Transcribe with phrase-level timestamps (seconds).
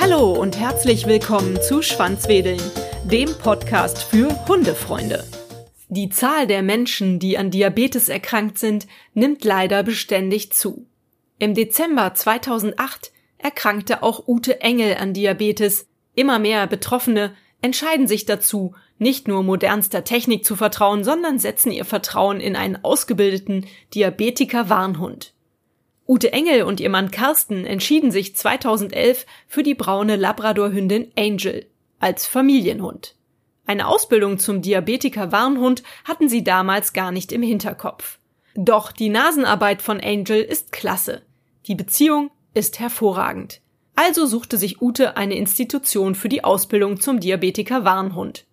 [0.00, 2.60] Hallo und herzlich willkommen zu Schwanzwedeln,
[3.04, 5.24] dem Podcast für Hundefreunde.
[5.88, 10.86] Die Zahl der Menschen, die an Diabetes erkrankt sind, nimmt leider beständig zu.
[11.38, 15.88] Im Dezember 2008 erkrankte auch Ute Engel an Diabetes.
[16.14, 21.84] Immer mehr Betroffene entscheiden sich dazu, nicht nur modernster Technik zu vertrauen, sondern setzen ihr
[21.84, 25.32] Vertrauen in einen ausgebildeten Diabetiker-Warnhund.
[26.06, 31.66] Ute Engel und ihr Mann Carsten entschieden sich 2011 für die braune Labradorhündin Angel
[31.98, 33.16] als Familienhund.
[33.64, 38.18] Eine Ausbildung zum Diabetiker-Warnhund hatten sie damals gar nicht im Hinterkopf.
[38.54, 41.22] Doch die Nasenarbeit von Angel ist klasse.
[41.66, 43.60] Die Beziehung ist hervorragend.
[43.94, 48.46] Also suchte sich Ute eine Institution für die Ausbildung zum Diabetiker Warnhund.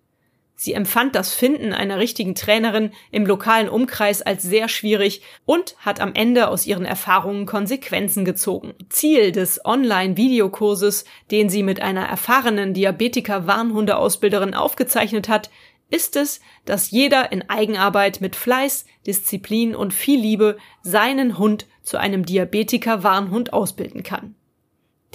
[0.60, 6.00] Sie empfand das Finden einer richtigen Trainerin im lokalen Umkreis als sehr schwierig und hat
[6.00, 8.74] am Ende aus ihren Erfahrungen Konsequenzen gezogen.
[8.88, 15.48] Ziel des Online-Videokurses, den sie mit einer erfahrenen Diabetiker-Warnhundeausbilderin aufgezeichnet hat,
[15.90, 21.98] ist es, dass jeder in Eigenarbeit mit Fleiß, Disziplin und viel Liebe seinen Hund zu
[21.98, 24.34] einem Diabetiker-Warnhund ausbilden kann.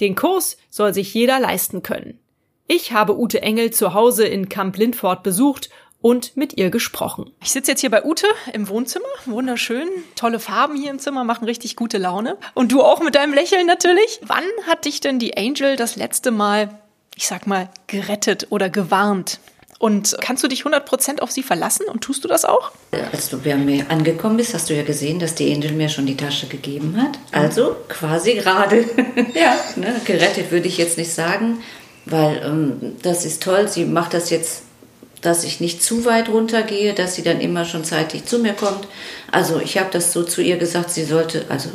[0.00, 2.18] Den Kurs soll sich jeder leisten können.
[2.66, 5.68] Ich habe Ute Engel zu Hause in Camp Lindfort besucht
[6.00, 7.30] und mit ihr gesprochen.
[7.42, 9.04] Ich sitze jetzt hier bei Ute im Wohnzimmer.
[9.26, 9.86] Wunderschön.
[10.16, 12.38] Tolle Farben hier im Zimmer machen richtig gute Laune.
[12.54, 14.18] Und du auch mit deinem Lächeln natürlich.
[14.22, 16.70] Wann hat dich denn die Angel das letzte Mal,
[17.16, 19.40] ich sag mal, gerettet oder gewarnt?
[19.78, 22.72] Und kannst du dich 100% auf sie verlassen und tust du das auch?
[23.12, 26.06] Als du bei mir angekommen bist, hast du ja gesehen, dass die Angel mir schon
[26.06, 27.18] die Tasche gegeben hat.
[27.32, 28.86] Also quasi gerade.
[29.34, 29.54] Ja.
[29.76, 31.62] ne, gerettet würde ich jetzt nicht sagen,
[32.06, 33.68] weil ähm, das ist toll.
[33.68, 34.62] Sie macht das jetzt,
[35.20, 38.86] dass ich nicht zu weit runtergehe, dass sie dann immer schon zeitig zu mir kommt.
[39.30, 41.70] Also ich habe das so zu ihr gesagt, sie sollte, also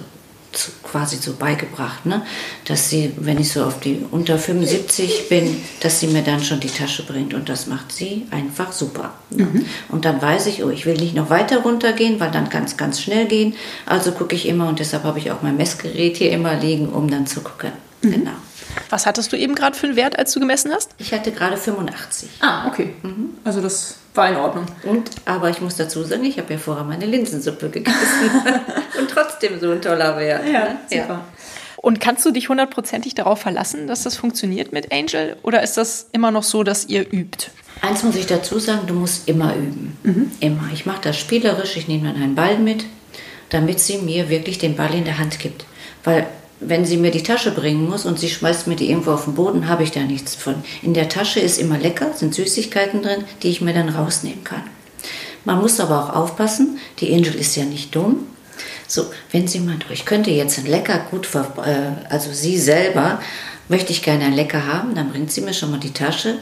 [0.52, 2.24] zu, quasi so beigebracht, ne?
[2.66, 6.60] dass sie, wenn ich so auf die unter 75 bin, dass sie mir dann schon
[6.60, 9.14] die Tasche bringt und das macht sie einfach super.
[9.30, 9.46] Ne?
[9.46, 9.66] Mhm.
[9.90, 12.78] Und dann weiß ich, oh, ich will nicht noch weiter runtergehen, weil dann kann es
[12.78, 13.54] ganz schnell gehen.
[13.86, 17.10] Also gucke ich immer und deshalb habe ich auch mein Messgerät hier immer liegen, um
[17.10, 17.72] dann zu gucken.
[18.02, 18.12] Mhm.
[18.12, 18.32] Genau.
[18.90, 20.92] Was hattest du eben gerade für einen Wert, als du gemessen hast?
[20.98, 22.30] Ich hatte gerade 85.
[22.40, 22.94] Ah, okay.
[23.04, 23.32] Mhm.
[23.44, 24.66] Also das war in Ordnung.
[24.84, 28.32] Und, aber ich muss dazu sagen, ich habe ja vorher meine Linsensuppe gegessen
[29.00, 30.46] und trotzdem so ein toller Wert.
[30.46, 30.78] Ja, ne?
[30.90, 31.08] super.
[31.08, 31.26] Ja.
[31.82, 35.38] Und kannst du dich hundertprozentig darauf verlassen, dass das funktioniert mit Angel?
[35.44, 37.52] Oder ist das immer noch so, dass ihr übt?
[37.82, 39.98] Eins muss ich dazu sagen, du musst immer üben.
[40.04, 40.32] Mhm.
[40.42, 40.70] Immer.
[40.74, 42.84] Ich mache das spielerisch, ich nehme dann einen Ball mit,
[43.50, 45.66] damit sie mir wirklich den Ball in der Hand gibt.
[46.04, 46.28] Weil
[46.60, 49.36] wenn sie mir die Tasche bringen muss und sie schmeißt mir die irgendwo auf den
[49.36, 50.56] Boden, habe ich da nichts von.
[50.82, 54.64] In der Tasche ist immer lecker, sind Süßigkeiten drin, die ich mir dann rausnehmen kann.
[55.46, 58.28] Man muss aber auch aufpassen, die Angel ist ja nicht dumm.
[58.88, 63.22] So, wenn sie meint, oh, ich könnte jetzt ein Lecker gut, äh, also sie selber,
[63.70, 66.40] möchte ich gerne ein Lecker haben, dann bringt sie mir schon mal die Tasche,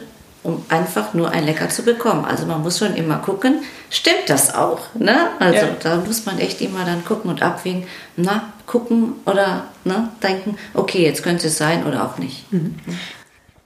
[0.48, 2.24] um einfach nur ein Lecker zu bekommen.
[2.24, 4.80] Also man muss schon immer gucken, stimmt das auch?
[4.94, 5.28] Ne?
[5.38, 5.76] Also ja.
[5.82, 7.84] da muss man echt immer dann gucken und abwägen,
[8.16, 12.50] na, gucken oder ne, denken, okay, jetzt könnte es sein oder auch nicht.
[12.50, 12.76] Mhm.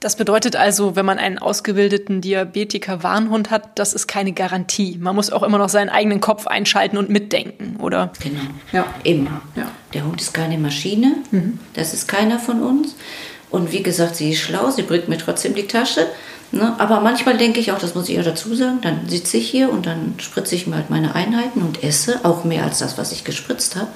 [0.01, 4.97] Das bedeutet also, wenn man einen ausgebildeten Diabetiker-Warnhund hat, das ist keine Garantie.
[4.99, 8.11] Man muss auch immer noch seinen eigenen Kopf einschalten und mitdenken, oder?
[8.21, 8.41] Genau.
[8.73, 8.85] Ja.
[9.05, 9.41] Immer.
[9.55, 9.71] Ja.
[9.93, 11.15] Der Hund ist keine Maschine.
[11.31, 11.57] Mhm.
[11.75, 12.95] Das ist keiner von uns.
[13.53, 16.07] Und wie gesagt, sie ist schlau, sie bringt mir trotzdem die Tasche.
[16.53, 16.75] Ne?
[16.77, 19.71] Aber manchmal denke ich auch, das muss ich auch dazu sagen, dann sitze ich hier
[19.71, 23.11] und dann spritze ich mir halt meine Einheiten und esse, auch mehr als das, was
[23.11, 23.87] ich gespritzt habe.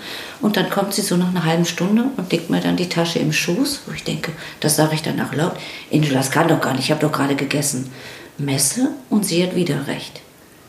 [0.42, 3.20] Und dann kommt sie so nach einer halben Stunde und legt mir dann die Tasche
[3.20, 5.54] im Schoß, wo ich denke, das sage ich dann auch laut,
[5.94, 7.92] Angela, das kann doch gar nicht, ich habe doch gerade gegessen.
[8.40, 10.22] Messe und sie hat wieder recht.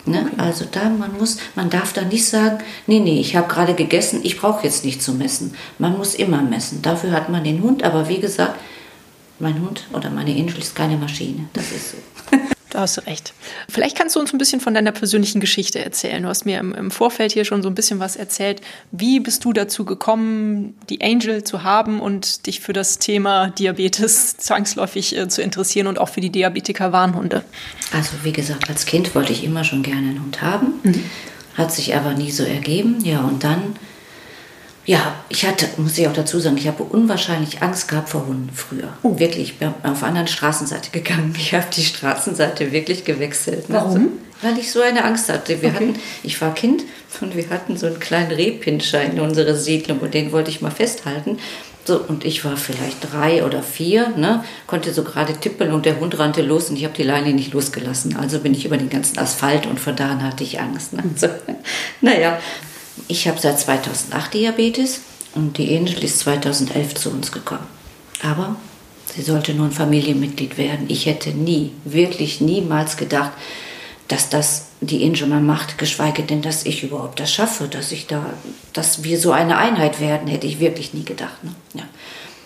[0.05, 0.27] Ne?
[0.27, 0.35] Okay.
[0.37, 4.21] Also da, man muss, man darf da nicht sagen, nee, nee, ich habe gerade gegessen,
[4.25, 5.55] ich brauche jetzt nicht zu messen.
[5.79, 6.83] Man muss immer messen.
[6.83, 8.59] Dafür hat man den Hund, aber wie gesagt,
[9.41, 11.49] mein Hund oder meine Angel ist keine Maschine.
[11.53, 11.97] Das ist so.
[12.71, 13.33] Da hast du recht.
[13.71, 16.23] Vielleicht kannst du uns ein bisschen von deiner persönlichen Geschichte erzählen.
[16.23, 18.61] Du hast mir im, im, Vorfeld hier schon so ein bisschen was erzählt.
[18.91, 24.37] Wie bist du dazu gekommen, die Angel zu haben und dich für das Thema Diabetes
[24.39, 27.43] zwangsläufig äh, zu interessieren und auch für die Diabetiker-Warnhunde?
[27.93, 30.75] Also wie gesagt, als Kind wollte ich immer schon gerne einen Hund haben.
[30.83, 31.05] Mhm.
[31.55, 33.03] Hat sich aber nie so ergeben.
[33.03, 33.77] Ja, und dann
[34.89, 38.49] ja, ich hatte, muss ich auch dazu sagen, ich habe unwahrscheinlich Angst gehabt vor Hunden
[38.55, 38.89] früher.
[39.03, 39.19] Oh.
[39.19, 41.35] Wirklich, ich bin auf der anderen Straßenseite gegangen.
[41.37, 43.69] Ich habe die Straßenseite wirklich gewechselt.
[43.69, 43.75] Ne?
[43.75, 43.97] Warum?
[43.97, 44.09] Also,
[44.41, 45.61] weil ich so eine Angst hatte.
[45.61, 45.77] Wir okay.
[45.77, 46.85] hatten, ich war Kind
[47.21, 50.71] und wir hatten so einen kleinen Rehpinscher in unserer Siedlung und den wollte ich mal
[50.71, 51.37] festhalten.
[51.85, 56.01] So, und ich war vielleicht drei oder vier, ne, konnte so gerade tippeln und der
[56.01, 58.17] Hund rannte los und ich habe die Leine nicht losgelassen.
[58.17, 60.95] Also bin ich über den ganzen Asphalt und von da an hatte ich Angst.
[60.95, 61.03] Ne?
[61.15, 61.29] So,
[62.01, 62.39] naja,
[63.07, 65.01] Ich habe seit 2008 Diabetes
[65.35, 67.67] und die Angel ist 2011 zu uns gekommen.
[68.23, 68.57] Aber
[69.15, 70.87] sie sollte nur ein Familienmitglied werden.
[70.89, 73.33] Ich hätte nie, wirklich niemals gedacht,
[74.09, 78.07] dass das die Angel mal macht, geschweige denn, dass ich überhaupt das schaffe, dass ich
[78.07, 78.25] da,
[78.73, 81.45] dass wir so eine Einheit werden, hätte ich wirklich nie gedacht.
[81.45, 81.53] Ne?
[81.75, 81.83] Ja.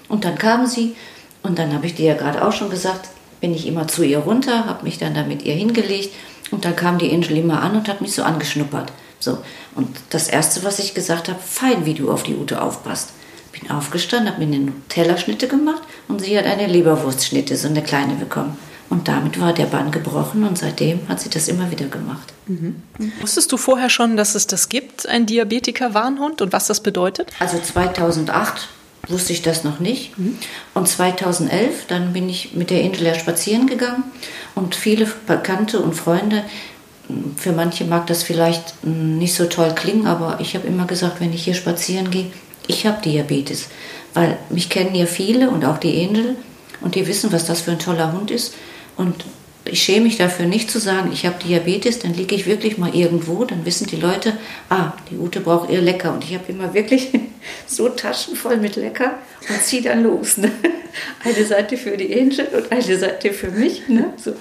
[0.08, 0.94] Und dann kam sie
[1.42, 3.08] und dann habe ich dir ja gerade auch schon gesagt,
[3.40, 6.10] bin ich immer zu ihr runter, habe mich dann da mit ihr hingelegt
[6.50, 8.92] und dann kam die Angel immer an und hat mich so angeschnuppert.
[9.22, 9.38] So.
[9.76, 13.10] Und das Erste, was ich gesagt habe, fein, wie du auf die Ute aufpasst.
[13.52, 18.14] Bin aufgestanden, habe mir eine Tellerschnitte gemacht und sie hat eine Leberwurstschnitte, so eine kleine
[18.14, 18.56] bekommen.
[18.88, 22.32] Und damit war der Bann gebrochen und seitdem hat sie das immer wieder gemacht.
[22.46, 22.82] Mhm.
[23.20, 27.30] Wusstest du vorher schon, dass es das gibt, ein Diabetiker-Warnhund und was das bedeutet?
[27.38, 28.68] Also 2008
[29.08, 30.18] wusste ich das noch nicht.
[30.18, 30.38] Mhm.
[30.74, 34.04] Und 2011, dann bin ich mit der Angela spazieren gegangen
[34.54, 36.44] und viele Bekannte und Freunde,
[37.36, 41.32] für manche mag das vielleicht nicht so toll klingen, aber ich habe immer gesagt, wenn
[41.32, 42.26] ich hier spazieren gehe,
[42.66, 43.68] ich habe Diabetes.
[44.14, 46.36] Weil mich kennen ja viele und auch die Angel
[46.80, 48.54] und die wissen, was das für ein toller Hund ist.
[48.96, 49.24] Und
[49.64, 52.94] ich schäme mich dafür nicht zu sagen, ich habe Diabetes, dann liege ich wirklich mal
[52.94, 54.36] irgendwo, dann wissen die Leute,
[54.68, 56.12] ah, die Ute braucht ihr Lecker.
[56.12, 57.10] Und ich habe immer wirklich
[57.66, 60.36] so Taschen voll mit Lecker und ziehe dann los.
[60.36, 60.50] Ne?
[61.24, 63.88] Eine Seite für die Angel und eine Seite für mich.
[63.88, 64.12] Ne?
[64.18, 64.34] So.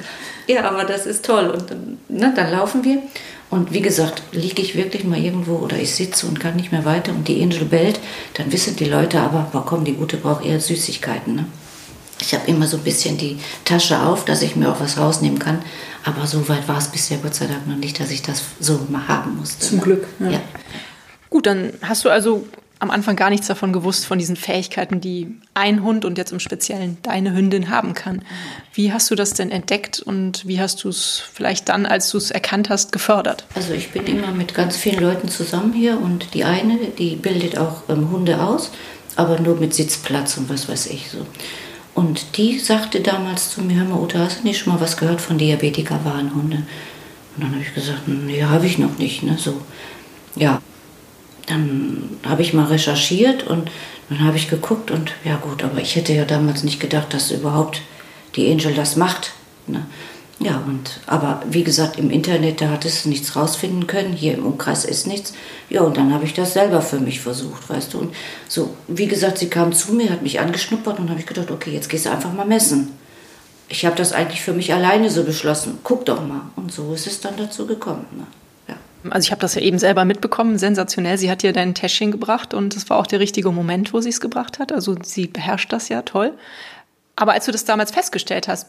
[0.52, 1.50] Ja, aber das ist toll.
[1.50, 3.02] Und dann, ne, dann laufen wir.
[3.50, 6.86] Und wie gesagt, liege ich wirklich mal irgendwo oder ich sitze und kann nicht mehr
[6.86, 8.00] weiter und die Angel bellt,
[8.36, 11.36] dann wissen die Leute aber, boah, komm, die Gute braucht eher Süßigkeiten.
[11.36, 11.46] Ne?
[12.22, 15.40] Ich habe immer so ein bisschen die Tasche auf, dass ich mir auch was rausnehmen
[15.40, 15.62] kann.
[16.06, 18.80] Aber so weit war es bisher Gott sei Dank noch nicht, dass ich das so
[18.90, 19.66] mal haben musste.
[19.66, 20.08] Zum Glück.
[20.20, 20.32] Ja.
[20.32, 20.42] ja.
[21.30, 22.46] Gut, dann hast du also
[22.82, 26.40] am Anfang gar nichts davon gewusst, von diesen Fähigkeiten, die ein Hund und jetzt im
[26.40, 28.24] Speziellen deine Hündin haben kann.
[28.74, 32.18] Wie hast du das denn entdeckt und wie hast du es vielleicht dann, als du
[32.18, 33.46] es erkannt hast, gefördert?
[33.54, 37.56] Also ich bin immer mit ganz vielen Leuten zusammen hier und die eine, die bildet
[37.56, 38.72] auch ähm, Hunde aus,
[39.16, 41.28] aber nur mit Sitzplatz und was weiß ich so.
[41.94, 44.98] Und die sagte damals zu mir, hör mal, Uta, hast du nicht schon mal was
[44.98, 46.58] gehört von Diabetiker-Warnhunde?
[47.36, 49.22] Und dann habe ich gesagt, nee, habe ich noch nicht.
[49.22, 49.38] Ne?
[49.38, 49.62] So,
[50.36, 50.60] ja.
[51.52, 53.70] Dann habe ich mal recherchiert und
[54.08, 57.30] dann habe ich geguckt und ja gut, aber ich hätte ja damals nicht gedacht, dass
[57.30, 57.82] überhaupt
[58.38, 59.34] die Angel das macht.
[59.68, 59.86] Ne?
[60.40, 64.14] Ja, und aber wie gesagt, im Internet, da hat es nichts rausfinden können.
[64.14, 65.34] Hier im Umkreis ist nichts.
[65.70, 68.00] Ja, und dann habe ich das selber für mich versucht, weißt du.
[68.00, 68.16] Und
[68.48, 71.72] so, wie gesagt, sie kam zu mir, hat mich angeschnuppert und habe ich gedacht, okay,
[71.72, 72.94] jetzt gehst du einfach mal messen.
[73.68, 75.80] Ich habe das eigentlich für mich alleine so beschlossen.
[75.84, 76.44] Guck doch mal.
[76.56, 78.06] Und so ist es dann dazu gekommen.
[78.16, 78.26] Ne?
[79.10, 81.18] Also ich habe das ja eben selber mitbekommen, sensationell.
[81.18, 84.10] Sie hat dir dein Täschchen gebracht und es war auch der richtige Moment, wo sie
[84.10, 84.72] es gebracht hat.
[84.72, 86.34] Also sie beherrscht das ja toll.
[87.16, 88.68] Aber als du das damals festgestellt hast,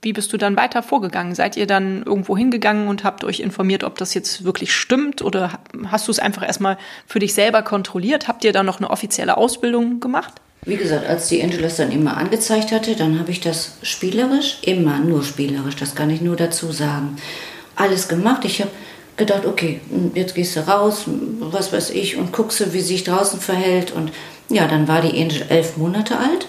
[0.00, 1.34] wie bist du dann weiter vorgegangen?
[1.34, 5.22] Seid ihr dann irgendwo hingegangen und habt euch informiert, ob das jetzt wirklich stimmt?
[5.22, 5.58] Oder
[5.88, 8.28] hast du es einfach erstmal für dich selber kontrolliert?
[8.28, 10.34] Habt ihr da noch eine offizielle Ausbildung gemacht?
[10.62, 14.98] Wie gesagt, als die Angeles dann immer angezeigt hatte, dann habe ich das spielerisch, immer
[14.98, 17.16] nur spielerisch, das kann ich nur dazu sagen,
[17.74, 18.44] alles gemacht.
[18.44, 18.70] Ich habe
[19.18, 19.80] gedacht, okay,
[20.14, 21.04] jetzt gehst du raus,
[21.40, 23.92] was weiß ich, und guckst, wie sich draußen verhält.
[23.92, 24.12] Und
[24.48, 26.48] ja, dann war die Angel elf Monate alt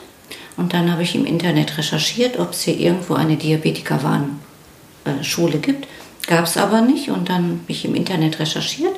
[0.60, 5.88] und dann habe ich im Internet recherchiert, ob es hier irgendwo eine Diabetiker-Warnschule gibt.
[6.28, 7.10] Gab es aber nicht.
[7.10, 8.94] Und dann habe ich im Internet recherchiert.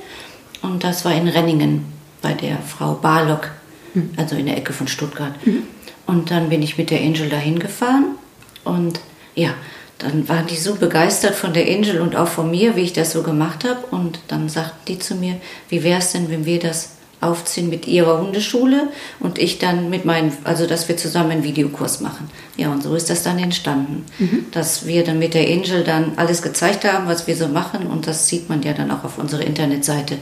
[0.64, 1.86] Und das war in Renningen
[2.22, 3.52] bei der Frau Barlock,
[3.94, 4.10] mhm.
[4.18, 5.36] also in der Ecke von Stuttgart.
[5.46, 5.68] Mhm.
[6.08, 8.16] Und dann bin ich mit der Angel dahin gefahren.
[8.64, 9.00] Und
[9.36, 9.54] ja,
[10.02, 13.12] dann waren die so begeistert von der Angel und auch von mir, wie ich das
[13.12, 13.86] so gemacht habe.
[13.92, 15.36] Und dann sagten die zu mir,
[15.70, 18.88] wie wäre es denn, wenn wir das aufziehen mit ihrer Hundeschule
[19.20, 22.32] und ich dann mit meinen, also dass wir zusammen einen Videokurs machen.
[22.58, 24.46] Ja, und so ist das dann entstanden, mhm.
[24.52, 28.08] dass wir dann mit der Angel dann alles gezeigt haben, was wir so machen und
[28.08, 30.18] das sieht man ja dann auch auf unserer Internetseite.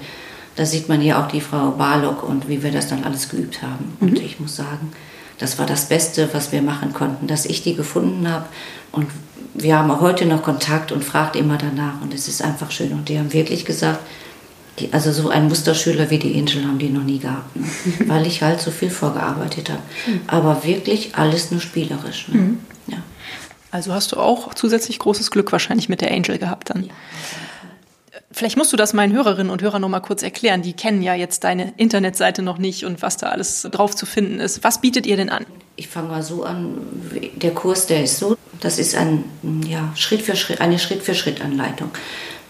[0.58, 3.62] Da sieht man ja auch die Frau Barlock und wie wir das dann alles geübt
[3.62, 3.94] haben.
[4.02, 4.10] Mhm.
[4.10, 4.92] Und ich muss sagen,
[5.38, 8.46] das war das Beste, was wir machen konnten, dass ich die gefunden habe
[8.92, 9.08] und
[9.54, 12.92] wir haben auch heute noch Kontakt und fragt immer danach und es ist einfach schön
[12.94, 14.00] und die haben wirklich gesagt,
[14.80, 17.66] die, also so einen Musterschüler wie die Angel haben die noch nie gehabt, ne?
[18.08, 19.82] weil ich halt so viel vorgearbeitet habe.
[20.08, 20.22] Mhm.
[20.28, 22.28] Aber wirklich alles nur spielerisch.
[22.30, 22.40] Ne?
[22.40, 22.60] Mhm.
[22.88, 22.98] Ja.
[23.72, 26.84] Also hast du auch zusätzlich großes Glück wahrscheinlich mit der Angel gehabt dann.
[26.84, 26.94] Ja.
[28.32, 30.62] Vielleicht musst du das meinen Hörerinnen und Hörern noch mal kurz erklären.
[30.62, 34.40] Die kennen ja jetzt deine Internetseite noch nicht und was da alles drauf zu finden
[34.40, 34.64] ist.
[34.64, 35.46] Was bietet ihr denn an?
[35.80, 36.78] Ich fange mal so an.
[37.38, 39.24] Der Kurs, der ist so, das ist ein,
[39.66, 41.90] ja, Schritt für Schritt, eine Schritt für Schritt Anleitung.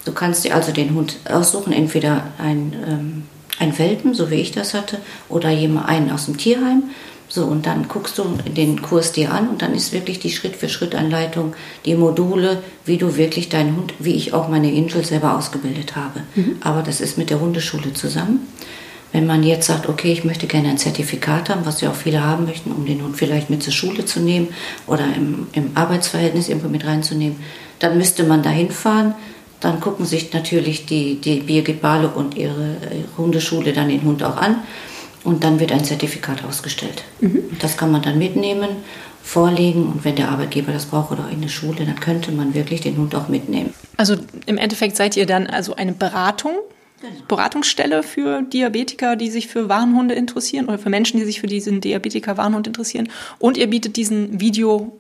[0.04, 3.24] Du kannst dir also den Hund aussuchen, entweder ein, ähm,
[3.60, 4.98] ein Welpen, so wie ich das hatte,
[5.30, 6.86] oder jemand einen aus dem Tierheim.
[7.28, 8.24] So, und dann guckst du
[8.58, 11.54] den Kurs dir an und dann ist wirklich die Schritt-für-Schritt-Anleitung,
[11.86, 16.22] die Module, wie du wirklich deinen Hund, wie ich auch meine Angel selber ausgebildet habe.
[16.34, 16.58] Mhm.
[16.62, 18.48] Aber das ist mit der Hundeschule zusammen.
[19.12, 22.24] Wenn man jetzt sagt, okay, ich möchte gerne ein Zertifikat haben, was ja auch viele
[22.24, 24.50] haben möchten, um den Hund vielleicht mit zur Schule zu nehmen
[24.86, 27.38] oder im, im Arbeitsverhältnis irgendwo mit reinzunehmen,
[27.80, 29.16] dann müsste man da hinfahren.
[29.60, 32.78] Dann gucken sich natürlich die, die Birgit Bale und ihre
[33.18, 34.58] Hundeschule dann den Hund auch an
[35.24, 37.04] und dann wird ein Zertifikat ausgestellt.
[37.20, 37.44] Mhm.
[37.60, 38.70] Das kann man dann mitnehmen,
[39.22, 42.82] vorlegen und wenn der Arbeitgeber das braucht oder in der Schule, dann könnte man wirklich
[42.82, 43.74] den Hund auch mitnehmen.
[43.98, 46.54] Also im Endeffekt seid ihr dann also eine Beratung.
[47.28, 51.82] Beratungsstelle für Diabetiker, die sich für Warnhunde interessieren oder für Menschen, die sich für diesen
[51.82, 53.10] Diabetiker-Warnhund interessieren.
[53.38, 55.00] Und ihr bietet diesen Video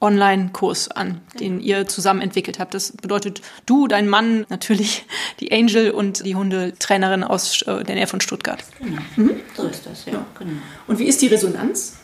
[0.00, 2.74] Online-Kurs an, den ihr zusammen entwickelt habt.
[2.74, 5.06] Das bedeutet, du, dein Mann, natürlich
[5.40, 8.62] die Angel und die Hundetrainerin aus äh, der Nähe von Stuttgart.
[8.78, 9.40] Genau, mhm.
[9.56, 10.12] so ist das, ja.
[10.14, 10.26] ja.
[10.38, 10.52] Genau.
[10.86, 11.96] Und wie ist die Resonanz?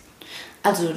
[0.63, 0.91] Also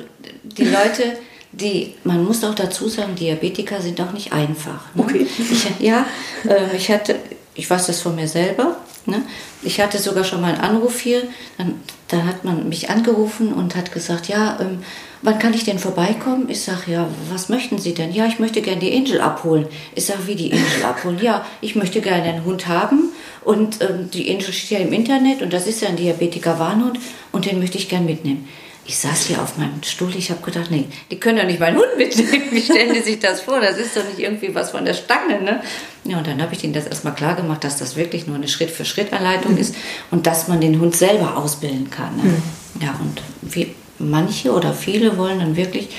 [0.44, 1.18] die Leute,
[1.52, 4.94] die, man muss auch dazu sagen, Diabetiker sind auch nicht einfach.
[4.96, 5.04] Ne?
[5.04, 5.28] Okay.
[5.38, 6.06] Ich, ja,
[6.48, 7.18] äh, ich hatte,
[7.56, 8.78] ich weiß das von mir selber.
[9.06, 9.24] Ne?
[9.62, 11.24] Ich hatte sogar schon mal einen Anruf hier,
[11.58, 11.76] dann,
[12.08, 14.84] dann hat man mich angerufen und hat gesagt, ja, ähm,
[15.22, 16.50] wann kann ich denn vorbeikommen?
[16.50, 18.14] Ich sage, ja, was möchten Sie denn?
[18.14, 19.68] Ja, ich möchte gerne die Angel abholen.
[19.94, 21.20] Ich sage, wie die Angel abholen?
[21.22, 23.12] Ja, ich möchte gerne einen Hund haben
[23.44, 27.00] und ähm, die Angel steht ja im Internet und das ist ja ein Diabetiker-Warnhund
[27.32, 28.48] und den möchte ich gerne mitnehmen.
[28.88, 31.78] Ich saß hier auf meinem Stuhl, ich habe gedacht, nee, die können doch nicht meinen
[31.78, 32.44] Hund mitnehmen.
[32.52, 33.60] Wie stellen die sich das vor?
[33.60, 35.62] Das ist doch nicht irgendwie was von der Stange, ne?
[36.04, 38.48] Ja, und dann habe ich ihnen das erstmal klar gemacht, dass das wirklich nur eine
[38.48, 39.58] Schritt-für-Schritt-Anleitung mhm.
[39.58, 39.76] ist
[40.12, 42.16] und dass man den Hund selber ausbilden kann.
[42.18, 42.24] Ne?
[42.24, 42.82] Mhm.
[42.82, 45.90] Ja, und wie, manche oder viele wollen dann wirklich,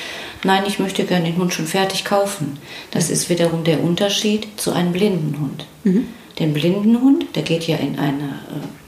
[0.44, 2.58] nein, ich möchte gerne den Hund schon fertig kaufen.
[2.92, 5.66] Das ist wiederum der Unterschied zu einem blinden Hund.
[5.82, 6.06] Mhm.
[6.38, 8.38] Den blinden Hund, der geht ja in eine,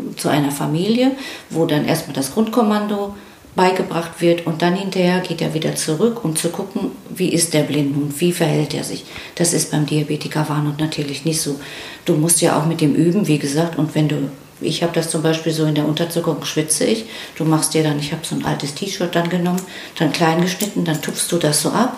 [0.04, 1.12] äh, zu einer Familie,
[1.50, 3.14] wo dann erstmal das Grundkommando
[3.58, 7.64] beigebracht wird und dann hinterher geht er wieder zurück, um zu gucken, wie ist der
[7.64, 9.04] Blindenhund, wie verhält er sich.
[9.34, 11.58] Das ist beim Diabetiker Warnhund natürlich nicht so.
[12.04, 15.10] Du musst ja auch mit dem üben, wie gesagt, und wenn du ich habe das
[15.10, 17.04] zum Beispiel so in der Unterzuckung schwitze ich.
[17.36, 19.62] Du machst dir dann, ich habe so ein altes T-Shirt dann genommen,
[19.98, 21.96] dann klein geschnitten, dann tupfst du das so ab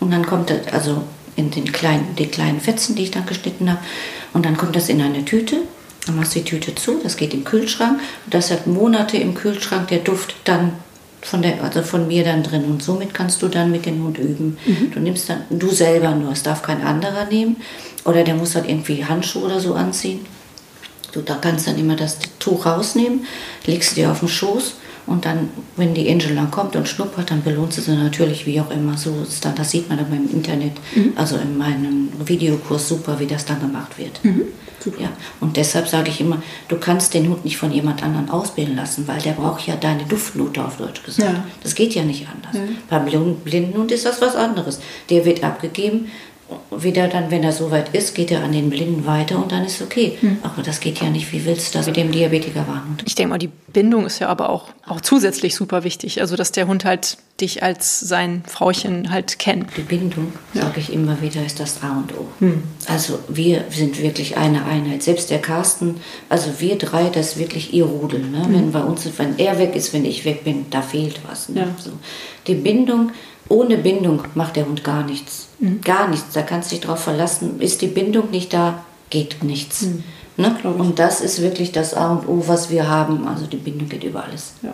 [0.00, 1.02] und dann kommt das, also
[1.36, 3.80] in den kleinen, die kleinen Fetzen, die ich dann geschnitten habe,
[4.32, 5.56] und dann kommt das in eine Tüte.
[6.06, 9.34] Dann machst du die Tüte zu, das geht im Kühlschrank und das hat Monate im
[9.34, 10.72] Kühlschrank, der Duft dann
[11.22, 12.64] von der, also von mir dann drin.
[12.64, 14.58] Und somit kannst du dann mit dem Hund üben.
[14.64, 14.90] Mhm.
[14.92, 17.56] Du nimmst dann, du selber nur, es darf kein anderer nehmen.
[18.04, 20.20] Oder der muss halt irgendwie Handschuhe oder so anziehen.
[21.12, 23.26] Du da kannst dann immer das Tuch rausnehmen,
[23.66, 24.74] legst dir auf den Schoß
[25.10, 28.60] und dann, wenn die Angel dann kommt und schnuppert, dann belohnt sie sie natürlich, wie
[28.60, 28.96] auch immer.
[28.96, 31.14] So ist dann, das sieht man dann beim Internet, mhm.
[31.16, 34.24] also in meinem Videokurs super, wie das dann gemacht wird.
[34.24, 34.42] Mhm.
[34.98, 38.76] Ja, und deshalb sage ich immer, du kannst den Hund nicht von jemand anderem ausbilden
[38.76, 41.28] lassen, weil der braucht ja deine Duftnote auf Deutsch gesagt.
[41.30, 41.44] Ja.
[41.62, 42.54] Das geht ja nicht anders.
[42.54, 42.74] Ja.
[42.88, 44.80] Beim blinden Hund ist das was anderes.
[45.10, 46.06] Der wird abgegeben,
[46.70, 49.82] wieder dann, wenn er soweit ist, geht er an den Blinden weiter und dann ist
[49.82, 50.16] okay.
[50.20, 50.38] Hm.
[50.42, 52.98] Aber das geht ja nicht, wie willst du das mit dem Diabetiker warnen?
[53.04, 56.20] Ich denke mal, die Bindung ist ja aber auch, auch zusätzlich super wichtig.
[56.20, 59.66] Also, dass der Hund halt dich als sein Frauchen halt kennt.
[59.76, 60.62] Die Bindung, ja.
[60.62, 62.26] sage ich immer wieder, ist das A und O.
[62.40, 62.62] Hm.
[62.86, 65.02] Also, wir sind wirklich eine Einheit.
[65.02, 68.20] Selbst der Carsten, also wir drei, das ist wirklich ihr Rudel.
[68.20, 68.44] Ne?
[68.44, 68.54] Hm.
[68.54, 71.48] Wenn bei uns, wenn er weg ist, wenn ich weg bin, da fehlt was.
[71.48, 71.60] Ne?
[71.60, 71.66] Ja.
[71.78, 71.90] So.
[72.46, 73.12] Die Bindung,
[73.50, 75.48] ohne Bindung macht der Hund gar nichts.
[75.58, 75.82] Mhm.
[75.82, 76.32] Gar nichts.
[76.32, 77.60] Da kannst du dich drauf verlassen.
[77.60, 79.82] Ist die Bindung nicht da, geht nichts.
[79.82, 80.04] Mhm.
[80.36, 80.56] Ne?
[80.62, 83.26] Und das ist wirklich das A und O, was wir haben.
[83.28, 84.54] Also die Bindung geht über alles.
[84.62, 84.72] Ja.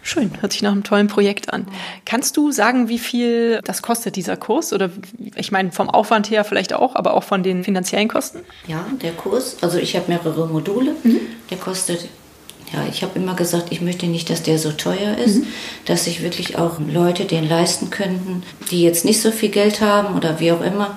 [0.00, 1.66] Schön, hört sich nach einem tollen Projekt an.
[2.04, 4.72] Kannst du sagen, wie viel das kostet, dieser Kurs?
[4.72, 4.90] Oder
[5.34, 8.38] ich meine, vom Aufwand her vielleicht auch, aber auch von den finanziellen Kosten?
[8.68, 10.92] Ja, der Kurs, also ich habe mehrere Module.
[11.02, 11.18] Mhm.
[11.50, 12.08] Der kostet
[12.72, 15.46] ja, ich habe immer gesagt, ich möchte nicht, dass der so teuer ist, mhm.
[15.84, 20.16] dass sich wirklich auch Leute den leisten könnten, die jetzt nicht so viel Geld haben
[20.16, 20.96] oder wie auch immer.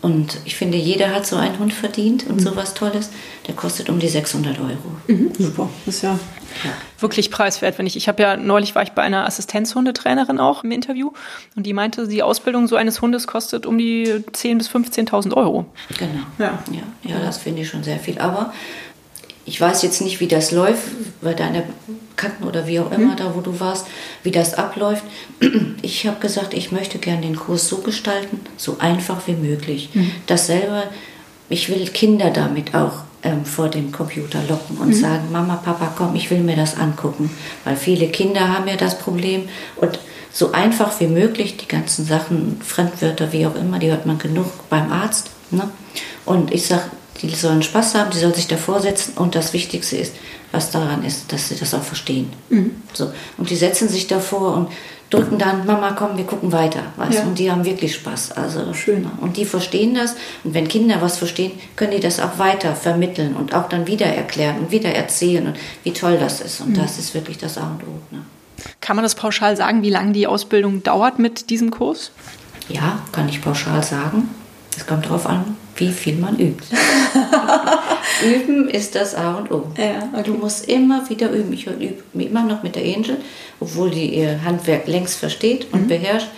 [0.00, 2.40] Und ich finde, jeder hat so einen Hund verdient und mhm.
[2.40, 3.10] sowas Tolles.
[3.46, 4.72] Der kostet um die 600 Euro.
[5.06, 6.18] Mhm, super, das ist ja,
[6.64, 7.96] ja, wirklich preiswert, wenn ich.
[7.96, 11.12] Ich habe ja neulich war ich bei einer Assistenzhundetrainerin auch im Interview
[11.54, 15.66] und die meinte, die Ausbildung so eines Hundes kostet um die 10.000 bis 15.000 Euro.
[15.96, 16.24] Genau.
[16.38, 18.18] Ja, ja, ja das finde ich schon sehr viel.
[18.18, 18.52] Aber
[19.44, 20.82] ich weiß jetzt nicht, wie das läuft
[21.20, 21.64] bei deiner
[22.16, 23.16] Kanten oder wie auch immer, mhm.
[23.16, 23.86] da wo du warst,
[24.22, 25.04] wie das abläuft.
[25.84, 29.90] Ich habe gesagt, ich möchte gerne den Kurs so gestalten, so einfach wie möglich.
[29.94, 30.12] Mhm.
[30.26, 30.84] Das selber,
[31.48, 34.94] ich will Kinder damit auch ähm, vor dem Computer locken und mhm.
[34.94, 37.30] sagen, Mama, Papa, komm, ich will mir das angucken.
[37.64, 39.98] Weil viele Kinder haben ja das Problem und
[40.32, 44.46] so einfach wie möglich, die ganzen Sachen, Fremdwörter, wie auch immer, die hört man genug
[44.70, 45.30] beim Arzt.
[45.50, 45.68] Ne?
[46.24, 46.84] Und ich sage,
[47.20, 50.14] die sollen Spaß haben, die sollen sich davor setzen und das Wichtigste ist,
[50.50, 52.32] was daran ist, dass sie das auch verstehen.
[52.48, 52.82] Mhm.
[52.92, 53.12] So.
[53.38, 54.68] Und die setzen sich davor und
[55.10, 56.84] drücken dann, Mama, komm, wir gucken weiter.
[56.96, 57.18] Weißt?
[57.18, 57.22] Ja.
[57.24, 58.32] Und die haben wirklich Spaß.
[58.32, 59.06] Also, Schön.
[59.20, 60.14] Und die verstehen das.
[60.42, 64.06] Und wenn Kinder was verstehen, können die das auch weiter vermitteln und auch dann wieder
[64.06, 66.60] erklären und wieder erzählen und wie toll das ist.
[66.60, 66.74] Und mhm.
[66.74, 68.00] das ist wirklich das A und O.
[68.10, 68.22] Ne?
[68.80, 72.12] Kann man das pauschal sagen, wie lange die Ausbildung dauert mit diesem Kurs?
[72.68, 74.30] Ja, kann ich pauschal sagen.
[74.76, 76.64] Es kommt darauf an, wie viel man übt.
[78.24, 79.66] üben ist das A und O.
[79.76, 80.22] Ja, okay.
[80.24, 81.52] Du musst immer wieder üben.
[81.52, 83.18] Ich übe immer noch mit der Angel,
[83.60, 85.88] obwohl die ihr Handwerk längst versteht und mhm.
[85.88, 86.28] beherrscht.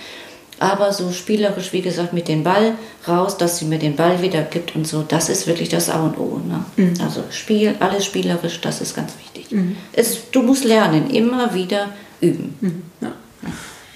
[0.61, 2.75] Aber so spielerisch, wie gesagt, mit dem Ball
[3.09, 6.05] raus, dass sie mir den Ball wieder gibt und so, das ist wirklich das A
[6.05, 6.41] und O.
[6.47, 6.65] Ne?
[6.77, 6.95] Mhm.
[7.03, 9.51] Also Spiel, alles spielerisch, das ist ganz wichtig.
[9.51, 9.77] Mhm.
[9.93, 11.89] Es, du musst lernen, immer wieder
[12.21, 12.57] üben.
[12.61, 12.83] Mhm.
[13.01, 13.13] Ja.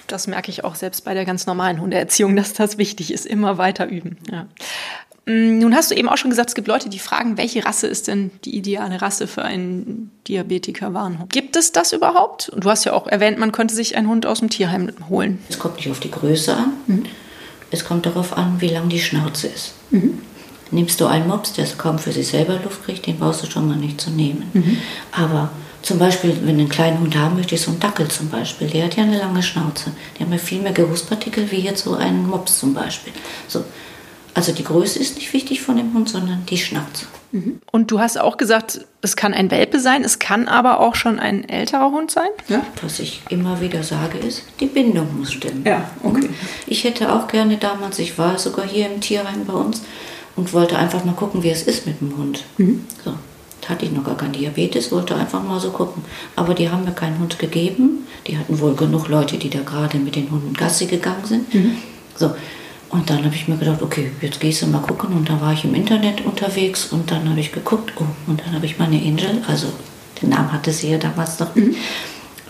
[0.08, 3.58] Das merke ich auch selbst bei der ganz normalen Hundeerziehung, dass das wichtig ist, immer
[3.58, 4.16] weiter üben.
[4.30, 4.46] Ja.
[5.28, 7.86] Mm, nun hast du eben auch schon gesagt, es gibt Leute, die fragen, welche Rasse
[7.86, 11.30] ist denn die ideale Rasse für einen Diabetiker-Warnhund?
[11.30, 12.48] Gibt es das überhaupt?
[12.48, 15.38] Und du hast ja auch erwähnt, man könnte sich einen Hund aus dem Tierheim holen.
[15.50, 16.72] Es kommt nicht auf die Größe an.
[16.86, 17.04] Mhm.
[17.70, 19.74] Es kommt darauf an, wie lang die Schnauze ist.
[19.90, 20.22] Mhm.
[20.70, 23.68] Nimmst du einen Mops, der kaum für sich selber Luft kriegt, den brauchst du schon
[23.68, 24.50] mal nicht zu nehmen.
[24.54, 24.78] Mhm.
[25.12, 25.50] Aber
[25.82, 28.86] zum Beispiel, wenn du einen kleinen Hund haben möchtest, so ein Dackel zum Beispiel, der
[28.86, 29.92] hat ja eine lange Schnauze.
[30.18, 33.12] Der hat ja viel mehr Geruchspartikel wie jetzt so ein Mops zum Beispiel.
[33.46, 33.64] So.
[34.38, 37.06] Also die Größe ist nicht wichtig von dem Hund, sondern die Schnauze.
[37.32, 37.60] Mhm.
[37.72, 41.18] Und du hast auch gesagt, es kann ein Welpe sein, es kann aber auch schon
[41.18, 42.28] ein älterer Hund sein?
[42.46, 42.64] Ja.
[42.80, 45.64] Was ich immer wieder sage ist, die Bindung muss stimmen.
[45.66, 46.28] Ja, okay.
[46.68, 49.82] Ich hätte auch gerne damals, ich war sogar hier im Tierheim bei uns
[50.36, 52.44] und wollte einfach mal gucken, wie es ist mit dem Hund.
[52.58, 52.84] Mhm.
[53.04, 53.14] So
[53.68, 56.04] hatte ich noch gar keinen Diabetes, wollte einfach mal so gucken.
[56.36, 58.06] Aber die haben mir keinen Hund gegeben.
[58.28, 61.52] Die hatten wohl genug Leute, die da gerade mit den Hunden Gassi gegangen sind.
[61.52, 61.76] Mhm.
[62.14, 62.30] So.
[62.90, 65.14] Und dann habe ich mir gedacht, okay, jetzt gehst du mal gucken.
[65.14, 68.54] Und da war ich im Internet unterwegs und dann habe ich geguckt, oh, und dann
[68.54, 69.68] habe ich meine Angel, also
[70.22, 71.68] den Namen hatte sie ja damals noch nicht.
[71.68, 71.76] Mhm.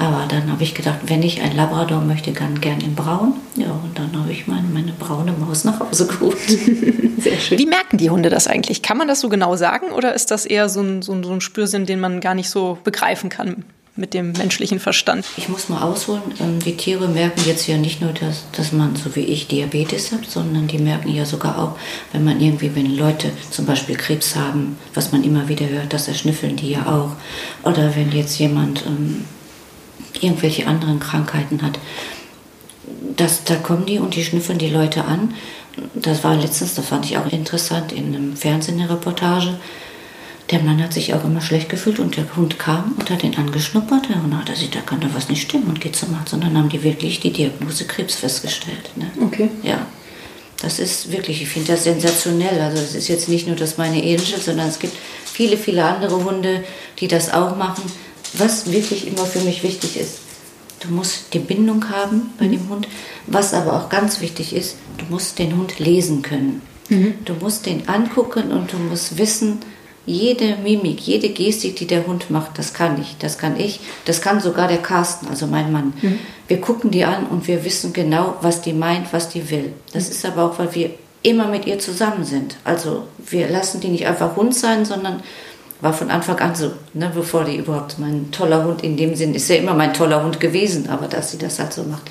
[0.01, 3.35] Aber dann habe ich gedacht, wenn ich ein Labrador möchte, dann gern in Braun.
[3.57, 6.39] Ja, und dann habe ich meine, meine braune Maus nach Hause geholt.
[7.19, 7.59] Sehr schön.
[7.59, 8.83] Wie merken die Hunde das eigentlich?
[8.83, 11.33] Kann man das so genau sagen oder ist das eher so ein, so ein, so
[11.33, 13.65] ein Spürsinn, den man gar nicht so begreifen kann?
[13.99, 15.27] Mit dem menschlichen Verstand.
[15.37, 18.95] Ich muss mal ausholen, ähm, die Tiere merken jetzt ja nicht nur, dass, dass man
[18.95, 21.77] so wie ich Diabetes hat, sondern die merken ja sogar auch,
[22.13, 26.07] wenn man irgendwie, wenn Leute zum Beispiel Krebs haben, was man immer wieder hört, das
[26.07, 27.17] erschnüffeln die ja auch.
[27.69, 29.25] Oder wenn jetzt jemand ähm,
[30.21, 31.79] irgendwelche anderen Krankheiten hat.
[33.17, 35.35] Das, da kommen die und die schnüffeln die Leute an.
[35.95, 39.59] Das war letztens, das fand ich auch interessant, in einem Fernsehen eine Reportage.
[40.51, 43.37] Der Mann hat sich auch immer schlecht gefühlt und der Hund kam und hat ihn
[43.37, 46.33] angeschnuppert und hat er sieht, da kann da was nicht stimmen und geht zum Arzt.
[46.33, 48.91] Und dann haben die wirklich die Diagnose Krebs festgestellt.
[48.97, 49.11] Ne?
[49.21, 49.51] Okay.
[49.63, 49.87] Ja.
[50.63, 52.61] Das ist wirklich, ich finde das sensationell.
[52.61, 56.25] Also es ist jetzt nicht nur das meine Angel, sondern es gibt viele, viele andere
[56.25, 56.65] Hunde,
[56.99, 57.85] die das auch machen
[58.35, 60.19] was wirklich immer für mich wichtig ist.
[60.81, 62.53] Du musst die Bindung haben bei mhm.
[62.53, 62.89] dem Hund.
[63.27, 66.63] Was aber auch ganz wichtig ist, du musst den Hund lesen können.
[66.89, 67.15] Mhm.
[67.25, 69.59] Du musst den angucken und du musst wissen,
[70.09, 74.21] jede Mimik, jede Gestik, die der Hund macht, das kann ich, das kann ich, das
[74.21, 75.93] kann sogar der Carsten, also mein Mann.
[76.01, 76.19] Mhm.
[76.49, 79.73] Wir gucken die an und wir wissen genau, was die meint, was die will.
[79.93, 80.11] Das mhm.
[80.13, 80.91] ist aber auch, weil wir
[81.23, 82.57] immer mit ihr zusammen sind.
[82.65, 85.23] Also wir lassen die nicht einfach Hund sein, sondern
[85.81, 89.35] war von Anfang an so, ne, bevor die überhaupt mein toller Hund in dem Sinn
[89.35, 92.11] ist ja immer mein toller Hund gewesen, aber dass sie das halt so macht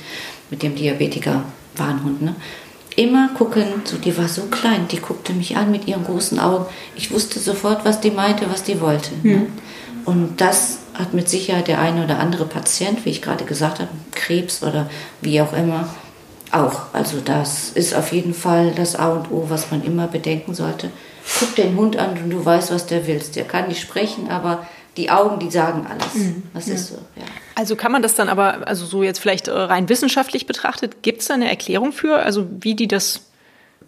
[0.49, 2.21] mit dem Diabetiker-Warnhund.
[2.21, 2.35] Ne.
[2.97, 6.65] Immer gucken, so, die war so klein, die guckte mich an mit ihren großen Augen.
[6.95, 9.11] Ich wusste sofort, was die meinte, was die wollte.
[9.23, 9.31] Mhm.
[9.31, 9.47] Ne.
[10.03, 13.91] Und das hat mit Sicherheit der eine oder andere Patient, wie ich gerade gesagt habe,
[14.11, 14.89] Krebs oder
[15.21, 15.87] wie auch immer,
[16.51, 16.93] auch.
[16.93, 20.91] Also das ist auf jeden Fall das A und O, was man immer bedenken sollte
[21.39, 23.35] guck den Hund an und du weißt, was der willst.
[23.35, 26.15] Der kann nicht sprechen, aber die Augen, die sagen alles.
[26.15, 26.43] Mhm.
[26.53, 27.23] Das ist so, ja.
[27.57, 31.21] Also kann man das dann aber, also so jetzt vielleicht äh, rein wissenschaftlich betrachtet, gibt
[31.21, 33.21] es da eine Erklärung für, also wie die das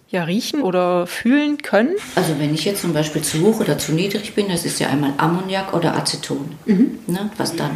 [0.10, 1.95] ja riechen oder fühlen können?
[2.15, 4.88] Also wenn ich jetzt zum Beispiel zu hoch oder zu niedrig bin, das ist ja
[4.88, 6.97] einmal Ammoniak oder Aceton, mhm.
[7.05, 7.75] ne, was dann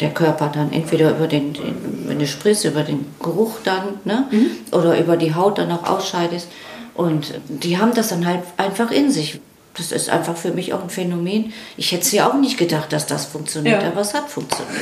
[0.00, 4.26] der Körper dann entweder über den, den wenn du sprichst, über den Geruch dann, ne,
[4.30, 4.46] mhm.
[4.72, 6.48] oder über die Haut dann auch ausscheidest.
[6.94, 9.40] Und die haben das dann halt einfach in sich.
[9.76, 11.52] Das ist einfach für mich auch ein Phänomen.
[11.76, 13.88] Ich hätte es ja auch nicht gedacht, dass das funktioniert, ja.
[13.88, 14.76] aber es hat funktioniert.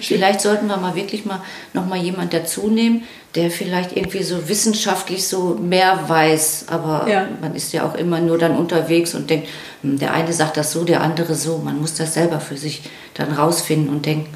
[0.00, 3.02] vielleicht sollten wir mal wirklich mal noch mal jemand dazu nehmen,
[3.34, 6.66] der vielleicht irgendwie so wissenschaftlich so mehr weiß.
[6.68, 7.26] Aber ja.
[7.40, 9.48] man ist ja auch immer nur dann unterwegs und denkt,
[9.82, 11.58] hm, der eine sagt das so, der andere so.
[11.58, 12.82] Man muss das selber für sich
[13.14, 14.32] dann rausfinden und denken,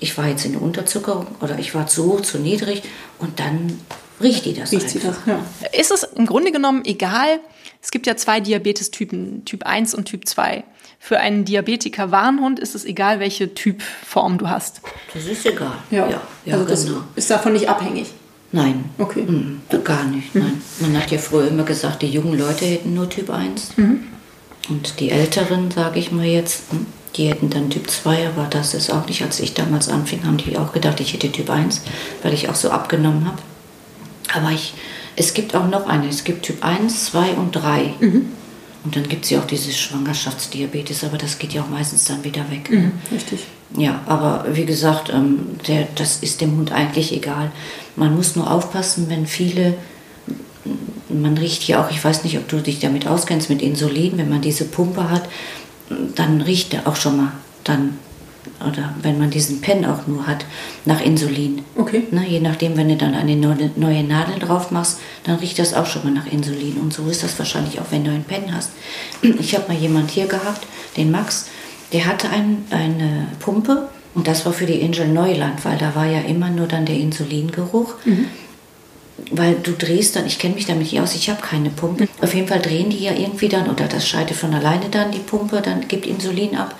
[0.00, 2.82] ich war jetzt in der Unterzuckerung oder ich war zu hoch, zu niedrig
[3.20, 3.78] und dann
[4.22, 5.44] riecht die das Riecht sie das, ja.
[5.78, 7.40] Ist es im Grunde genommen egal,
[7.82, 10.64] es gibt ja zwei Diabetestypen, Typ 1 und Typ 2.
[11.00, 14.82] Für einen Diabetiker-Warnhund ist es egal, welche Typform du hast.
[15.12, 15.72] Das ist egal.
[15.90, 17.00] Ja, ja, ja also das genau.
[17.16, 18.06] ist davon nicht abhängig.
[18.52, 18.84] Nein.
[18.98, 19.22] Okay.
[19.22, 20.32] Mhm, gar nicht.
[20.34, 20.62] Nein.
[20.78, 23.76] Man hat ja früher immer gesagt, die jungen Leute hätten nur Typ 1.
[23.76, 24.04] Mhm.
[24.68, 28.74] Und die Älteren, sage ich mal jetzt, hm, die hätten dann Typ 2, aber das
[28.74, 31.82] ist auch nicht, als ich damals anfing, haben die auch gedacht, ich hätte Typ 1,
[32.22, 33.38] weil ich auch so abgenommen habe.
[34.34, 34.74] Aber ich,
[35.16, 37.94] es gibt auch noch eine, es gibt Typ 1, 2 und 3.
[38.00, 38.26] Mhm.
[38.84, 42.24] Und dann gibt es ja auch dieses Schwangerschaftsdiabetes, aber das geht ja auch meistens dann
[42.24, 42.68] wieder weg.
[42.68, 43.40] Mhm, richtig.
[43.76, 47.52] Ja, aber wie gesagt, ähm, der, das ist dem Hund eigentlich egal.
[47.94, 49.74] Man muss nur aufpassen, wenn viele
[51.08, 54.28] man riecht ja auch, ich weiß nicht, ob du dich damit auskennst, mit Insulin, wenn
[54.28, 55.28] man diese Pumpe hat,
[56.14, 57.32] dann riecht er auch schon mal
[57.64, 57.98] dann,
[58.66, 60.44] oder wenn man diesen Pen auch nur hat,
[60.84, 61.64] nach Insulin.
[61.76, 62.04] Okay.
[62.10, 65.86] Ne, je nachdem, wenn du dann eine neue Nadel drauf machst, dann riecht das auch
[65.86, 66.78] schon mal nach Insulin.
[66.78, 68.70] Und so ist das wahrscheinlich auch, wenn du einen Pen hast.
[69.22, 71.46] Ich habe mal jemand hier gehabt, den Max,
[71.92, 76.06] der hatte ein, eine Pumpe und das war für die Angel Neuland, weil da war
[76.06, 77.94] ja immer nur dann der Insulingeruch.
[78.04, 78.28] Mhm
[79.30, 82.08] weil du drehst dann, ich kenne mich damit nicht aus, ich habe keine Pumpe.
[82.20, 85.18] Auf jeden Fall drehen die ja irgendwie dann, oder das schaltet von alleine dann die
[85.18, 86.74] Pumpe, dann gibt Insulin ab.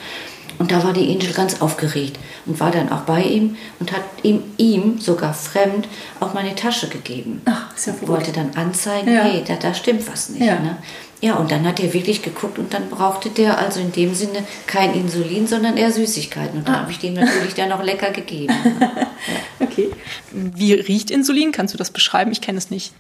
[0.63, 4.05] Und da war die Angel ganz aufgeregt und war dann auch bei ihm und hat
[4.23, 5.89] ihm, ihm sogar fremd
[6.21, 7.43] auch meine Tasche gegeben.
[7.47, 8.09] Ach, ist ja gut.
[8.09, 9.23] Wollte dann anzeigen, ja.
[9.23, 10.45] hey, da, da stimmt was nicht.
[10.45, 10.61] Ja.
[10.61, 10.77] Ne?
[11.21, 14.45] Ja, und dann hat er wirklich geguckt und dann brauchte der also in dem Sinne
[14.69, 16.61] kein Insulin, sondern eher Süßigkeiten.
[16.61, 16.81] Und da ah.
[16.83, 18.55] habe ich dem natürlich dann auch lecker gegeben.
[18.81, 19.67] ja.
[19.67, 19.91] Okay.
[20.31, 21.51] Wie riecht Insulin?
[21.51, 22.31] Kannst du das beschreiben?
[22.31, 22.93] Ich kenne es nicht.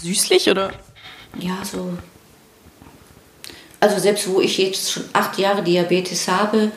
[0.00, 0.70] Süßlich oder?
[1.40, 1.98] Ja, so.
[3.80, 6.70] Also selbst wo ich jetzt schon acht Jahre Diabetes habe,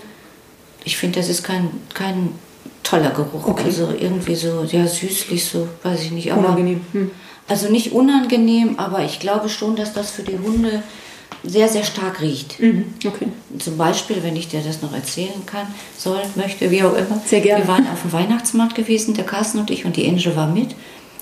[0.88, 2.30] ich finde, das ist kein, kein
[2.82, 3.46] toller Geruch.
[3.46, 3.66] Okay.
[3.66, 6.32] Also irgendwie so, ja, süßlich, so, weiß ich nicht.
[6.32, 6.82] Aber, Unangenehm.
[6.94, 7.12] Hm.
[7.50, 10.82] Also nicht unangenehm, aber ich glaube schon, dass das für die Hunde
[11.44, 12.60] sehr, sehr stark riecht.
[12.62, 13.28] Mhm, okay.
[13.60, 17.22] Zum Beispiel, wenn ich dir das noch erzählen kann, soll, möchte, wie auch immer.
[17.26, 17.64] Sehr gerne.
[17.64, 20.74] Wir waren auf dem Weihnachtsmarkt gewesen, der Carsten und ich, und die Angel war mit.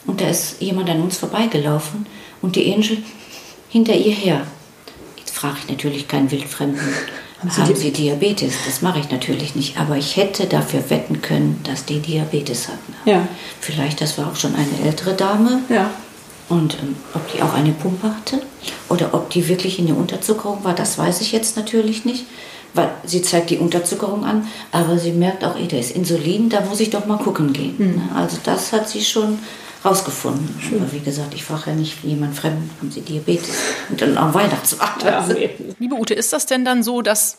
[0.06, 2.06] Und da ist jemand an uns vorbeigelaufen
[2.44, 2.98] und die Angel
[3.70, 4.46] hinter ihr her.
[5.18, 6.94] Jetzt frage ich natürlich keinen Wildfremden.
[7.40, 8.54] Haben, Sie, haben Sie Diabetes?
[8.66, 9.78] Das mache ich natürlich nicht.
[9.78, 12.96] Aber ich hätte dafür wetten können, dass die Diabetes hatten.
[13.06, 13.28] Ja.
[13.60, 15.60] Vielleicht, das war auch schon eine ältere Dame.
[15.70, 15.92] Ja.
[16.48, 18.42] Und ähm, ob die auch eine Pumpe hatte
[18.90, 22.26] oder ob die wirklich in der Unterzuckerung war, das weiß ich jetzt natürlich nicht.
[22.74, 26.60] Weil sie zeigt die Unterzuckerung an, aber sie merkt auch, ey, da ist Insulin, da
[26.60, 27.76] muss ich doch mal gucken gehen.
[27.78, 28.18] Mhm.
[28.18, 29.40] Also das hat sie schon
[29.86, 30.60] rausgefunden.
[30.62, 30.82] Schön.
[30.82, 33.56] Aber wie gesagt, ich frage ja nicht jemand fremd, haben Sie Diabetes?
[33.90, 35.04] Und dann am Weihnachtsmarkt.
[35.04, 35.26] Ja,
[35.80, 37.38] Liebe Ute, ist das denn dann so, dass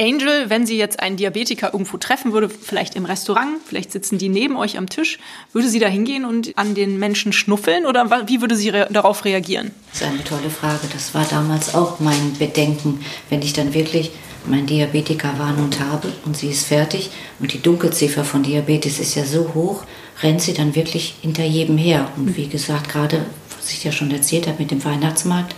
[0.00, 4.28] Angel, wenn sie jetzt einen Diabetiker irgendwo treffen würde, vielleicht im Restaurant, vielleicht sitzen die
[4.28, 5.18] neben euch am Tisch,
[5.52, 9.24] würde sie da hingehen und an den Menschen schnuffeln oder wie würde sie re darauf
[9.24, 9.70] reagieren?
[9.92, 10.88] Das ist eine tolle Frage.
[10.92, 14.10] Das war damals auch mein Bedenken, wenn ich dann wirklich
[14.46, 19.24] meinen Diabetiker warnend habe und sie ist fertig und die Dunkelziffer von Diabetes ist ja
[19.24, 19.84] so hoch,
[20.22, 22.08] rennt sie dann wirklich hinter jedem her.
[22.16, 23.24] Und wie gesagt, gerade,
[23.56, 25.54] was ich ja schon erzählt habe mit dem Weihnachtsmarkt,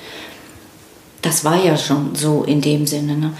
[1.23, 3.17] das war ja schon so in dem Sinne.
[3.17, 3.33] Ne?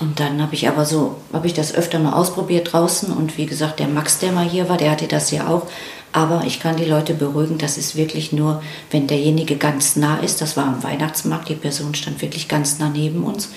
[0.00, 3.46] Und dann habe ich aber so, habe ich das öfter mal ausprobiert draußen und wie
[3.46, 5.66] gesagt, der Max, der mal hier war, der hatte das ja auch.
[6.12, 10.40] Aber ich kann die Leute beruhigen, das ist wirklich nur, wenn derjenige ganz nah ist,
[10.40, 13.50] das war am Weihnachtsmarkt, die Person stand wirklich ganz nah neben uns.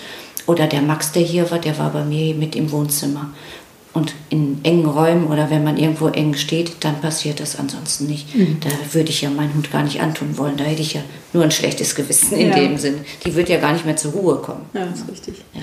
[0.45, 3.29] Oder der Max, der hier war, der war bei mir mit im Wohnzimmer.
[3.93, 8.35] Und in engen Räumen oder wenn man irgendwo eng steht, dann passiert das ansonsten nicht.
[8.35, 8.57] Mhm.
[8.59, 10.57] Da würde ich ja meinen Hund gar nicht antun wollen.
[10.57, 11.01] Da hätte ich ja
[11.31, 12.55] nur ein schlechtes Gewissen in ja.
[12.55, 13.01] dem Sinn.
[13.23, 14.65] Die wird ja gar nicht mehr zur Ruhe kommen.
[14.73, 15.35] Ja, das ist richtig.
[15.53, 15.61] Ja.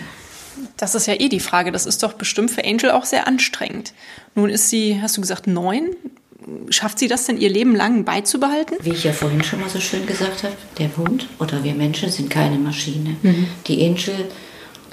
[0.77, 1.73] Das ist ja eh die Frage.
[1.73, 3.93] Das ist doch bestimmt für Angel auch sehr anstrengend.
[4.37, 5.91] Nun ist sie, hast du gesagt, neun.
[6.71, 8.79] Schafft sie das denn ihr Leben lang beizubehalten?
[8.81, 12.11] Wie ich ja vorhin schon mal so schön gesagt habe, der Hund oder wir Menschen
[12.11, 13.17] sind keine Maschine.
[13.23, 13.47] Mhm.
[13.67, 14.27] Die Angel,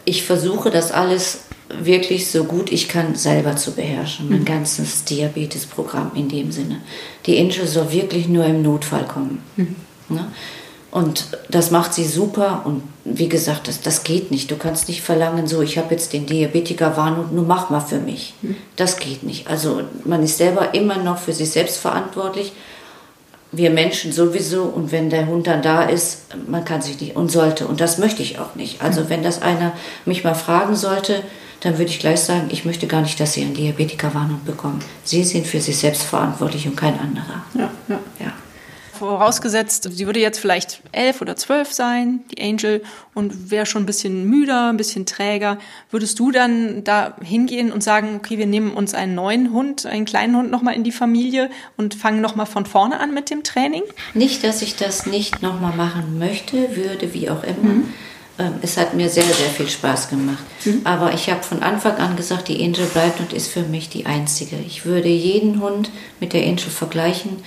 [0.04, 4.30] ich versuche das alles wirklich so gut ich kann selber zu beherrschen.
[4.30, 4.46] Mein mhm.
[4.46, 6.82] ganzes Diabetesprogramm in dem Sinne.
[7.26, 9.42] Die Angel soll wirklich nur im Notfall kommen.
[9.56, 9.76] Mhm.
[10.10, 10.28] Ne?
[10.90, 12.62] Und das macht sie super.
[12.66, 14.50] Und wie gesagt, das, das geht nicht.
[14.50, 17.82] Du kannst nicht verlangen, so, ich habe jetzt den Diabetiker warn und nur mach mal
[17.82, 18.34] für mich.
[18.42, 18.56] Hm.
[18.78, 19.48] Das geht nicht.
[19.48, 22.54] Also man ist selber immer noch für sich selbst verantwortlich.
[23.52, 24.64] Wir Menschen sowieso.
[24.64, 27.68] Und wenn der Hund dann da ist, man kann sich nicht und sollte.
[27.68, 28.82] Und das möchte ich auch nicht.
[28.82, 29.10] Also hm.
[29.10, 29.74] wenn das einer
[30.06, 31.22] mich mal fragen sollte,
[31.62, 34.80] dann würde ich gleich sagen, ich möchte gar nicht, dass Sie einen Diabetiker Diabetikerwarnung bekommen.
[35.04, 37.44] Sie sind für sich selbst verantwortlich und kein anderer.
[37.54, 38.00] Ja, ja.
[38.20, 38.34] ja
[38.94, 42.82] Vorausgesetzt, sie würde jetzt vielleicht elf oder zwölf sein, die Angel,
[43.14, 45.60] und wäre schon ein bisschen müder, ein bisschen träger.
[45.92, 50.06] Würdest du dann da hingehen und sagen, okay, wir nehmen uns einen neuen Hund, einen
[50.06, 53.84] kleinen Hund nochmal in die Familie und fangen nochmal von vorne an mit dem Training?
[54.16, 57.70] Nicht, dass ich das nicht nochmal machen möchte, würde, wie auch immer.
[57.70, 57.94] Mhm.
[58.40, 60.44] Ähm, es hat mir sehr, sehr viel Spaß gemacht.
[60.66, 60.82] Mhm.
[60.84, 64.06] Aber ich habe von Anfang an gesagt, die Angel bleibt und ist für mich die
[64.06, 64.58] einzige.
[64.66, 67.38] Ich würde jeden Hund mit der Angel vergleichen.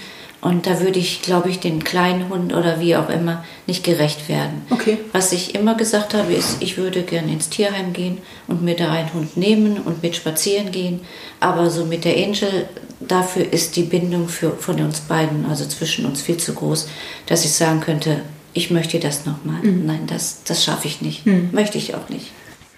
[0.40, 4.29] Und da würde ich, glaube ich, den kleinen Hund oder wie auch immer nicht gerecht
[4.29, 4.62] werden.
[4.70, 4.96] Okay.
[5.12, 8.90] Was ich immer gesagt habe, ist, ich würde gerne ins Tierheim gehen und mir da
[8.90, 11.00] einen Hund nehmen und mit spazieren gehen.
[11.40, 12.66] Aber so mit der Angel,
[13.00, 16.88] dafür ist die Bindung für, von uns beiden, also zwischen uns, viel zu groß,
[17.26, 18.22] dass ich sagen könnte,
[18.53, 19.63] ich möchte das nochmal.
[19.63, 19.87] Mhm.
[19.87, 21.27] Nein, das, das schaffe ich nicht.
[21.27, 21.51] Mhm.
[21.53, 22.33] Möchte ich auch nicht.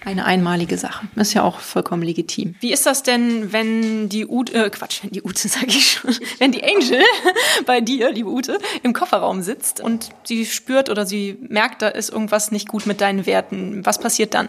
[0.05, 1.07] Eine einmalige Sache.
[1.15, 2.57] Ist ja auch vollkommen legitim.
[2.59, 6.17] Wie ist das denn, wenn die Ute, äh, Quatsch, wenn die Ute, sag ich schon,
[6.39, 7.01] wenn die Angel
[7.67, 12.11] bei dir, liebe Ute, im Kofferraum sitzt und sie spürt oder sie merkt, da ist
[12.11, 13.87] irgendwas nicht gut mit deinen Werten.
[13.87, 14.49] Was passiert dann?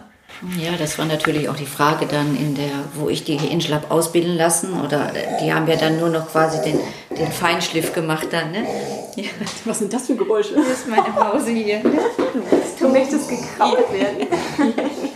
[0.58, 4.36] Ja, das war natürlich auch die Frage dann in der, wo ich die habe ausbilden
[4.36, 6.78] lassen oder die haben ja dann nur noch quasi den,
[7.16, 8.66] den Feinschliff gemacht dann, ne?
[9.16, 9.30] Ja.
[9.64, 10.54] Was sind das für Geräusche?
[10.54, 11.80] Das ist meine Pause hier.
[12.80, 14.26] Du möchtest gekrabbelt werden.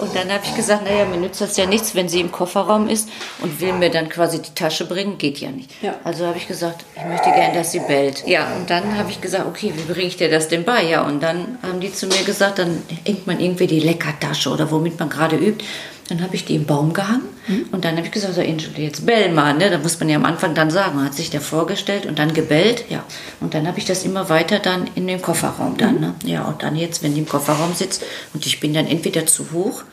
[0.00, 2.88] Und dann habe ich gesagt, naja, mir nützt das ja nichts, wenn sie im Kofferraum
[2.88, 3.08] ist
[3.40, 5.18] und will mir dann quasi die Tasche bringen.
[5.18, 5.70] Geht ja nicht.
[5.82, 5.96] Ja.
[6.04, 8.24] Also habe ich gesagt, ich möchte gerne, dass sie bellt.
[8.26, 10.84] Ja, und dann habe ich gesagt, okay, wie bringe ich dir das denn bei?
[10.84, 14.70] Ja, und dann haben die zu mir gesagt, dann hängt man irgendwie die Leckertasche oder
[14.70, 15.64] womit man gerade übt.
[16.08, 17.66] Dann habe ich die im Baum gehangen mhm.
[17.70, 19.70] und dann habe ich gesagt, so Angel, jetzt bell mal, ne?
[19.70, 22.84] Da muss man ja am Anfang dann sagen, hat sich der vorgestellt und dann gebellt,
[22.88, 23.04] ja.
[23.40, 26.00] Und dann habe ich das immer weiter dann in den Kofferraum dann, mhm.
[26.00, 26.14] ne?
[26.24, 29.52] Ja, und dann jetzt, wenn die im Kofferraum sitzt und ich bin dann entweder zu
[29.52, 29.84] hoch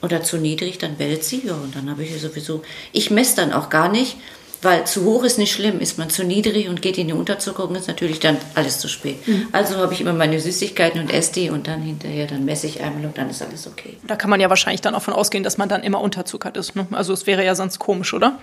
[0.00, 1.54] oder zu niedrig, dann bellt sie, ja.
[1.54, 4.16] Und dann habe ich sowieso, ich messe dann auch gar nicht,
[4.62, 7.74] weil zu hoch ist nicht schlimm, ist man zu niedrig und geht in die Unterzuckerung,
[7.76, 9.26] ist natürlich dann alles zu spät.
[9.26, 9.48] Mhm.
[9.52, 12.82] Also habe ich immer meine Süßigkeiten und esse die und dann hinterher, dann messe ich
[12.82, 13.96] einmal und dann ist alles okay.
[14.06, 16.74] Da kann man ja wahrscheinlich dann auch von ausgehen, dass man dann immer unterzuckert ist.
[16.74, 16.86] Ne?
[16.90, 18.38] Also es wäre ja sonst komisch, oder?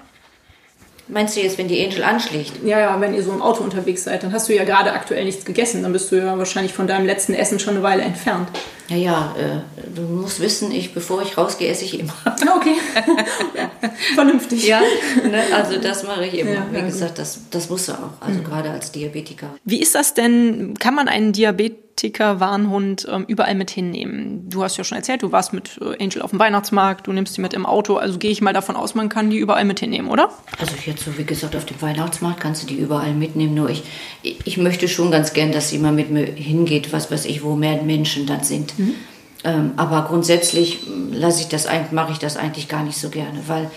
[1.08, 2.63] Meinst du jetzt, wenn die Angel anschlägt?
[2.65, 5.25] Ja, ja, wenn ihr so im Auto unterwegs seid, dann hast du ja gerade aktuell
[5.25, 5.84] nichts gegessen.
[5.84, 8.49] Dann bist du ja wahrscheinlich von deinem letzten Essen schon eine Weile entfernt.
[8.88, 12.13] Ja, ja, äh, du musst wissen, ich, bevor ich rausgehe, esse ich immer.
[12.56, 12.76] Okay.
[14.15, 14.67] Vernünftig.
[14.67, 16.52] Ja, ne, also das mache ich immer.
[16.52, 18.43] Ja, Wie gesagt, das, das musst du auch, also mhm.
[18.43, 19.56] gerade als Diabetiker.
[19.63, 20.76] Wie ist das denn?
[20.80, 24.50] Kann man einen Diabetiker Warnhund ähm, überall mit hinnehmen.
[24.50, 27.38] Du hast ja schon erzählt, du warst mit äh, Angel auf dem Weihnachtsmarkt, du nimmst
[27.38, 29.80] die mit im Auto, also gehe ich mal davon aus, man kann die überall mit
[29.80, 30.30] hinnehmen, oder?
[30.60, 33.84] Also jetzt so wie gesagt, auf dem Weihnachtsmarkt kannst du die überall mitnehmen, nur ich,
[34.21, 37.56] ich möchte schon ganz gern, dass sie mal mit mir hingeht, was weiß ich, wo
[37.56, 38.74] mehr Menschen dann sind.
[38.77, 38.95] Mhm.
[39.43, 40.79] Ähm, aber grundsätzlich
[41.11, 43.69] lasse ich das mache ich das eigentlich gar nicht so gerne, weil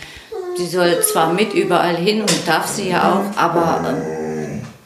[0.56, 4.27] sie soll zwar mit überall hin und darf sie ja auch, aber ähm,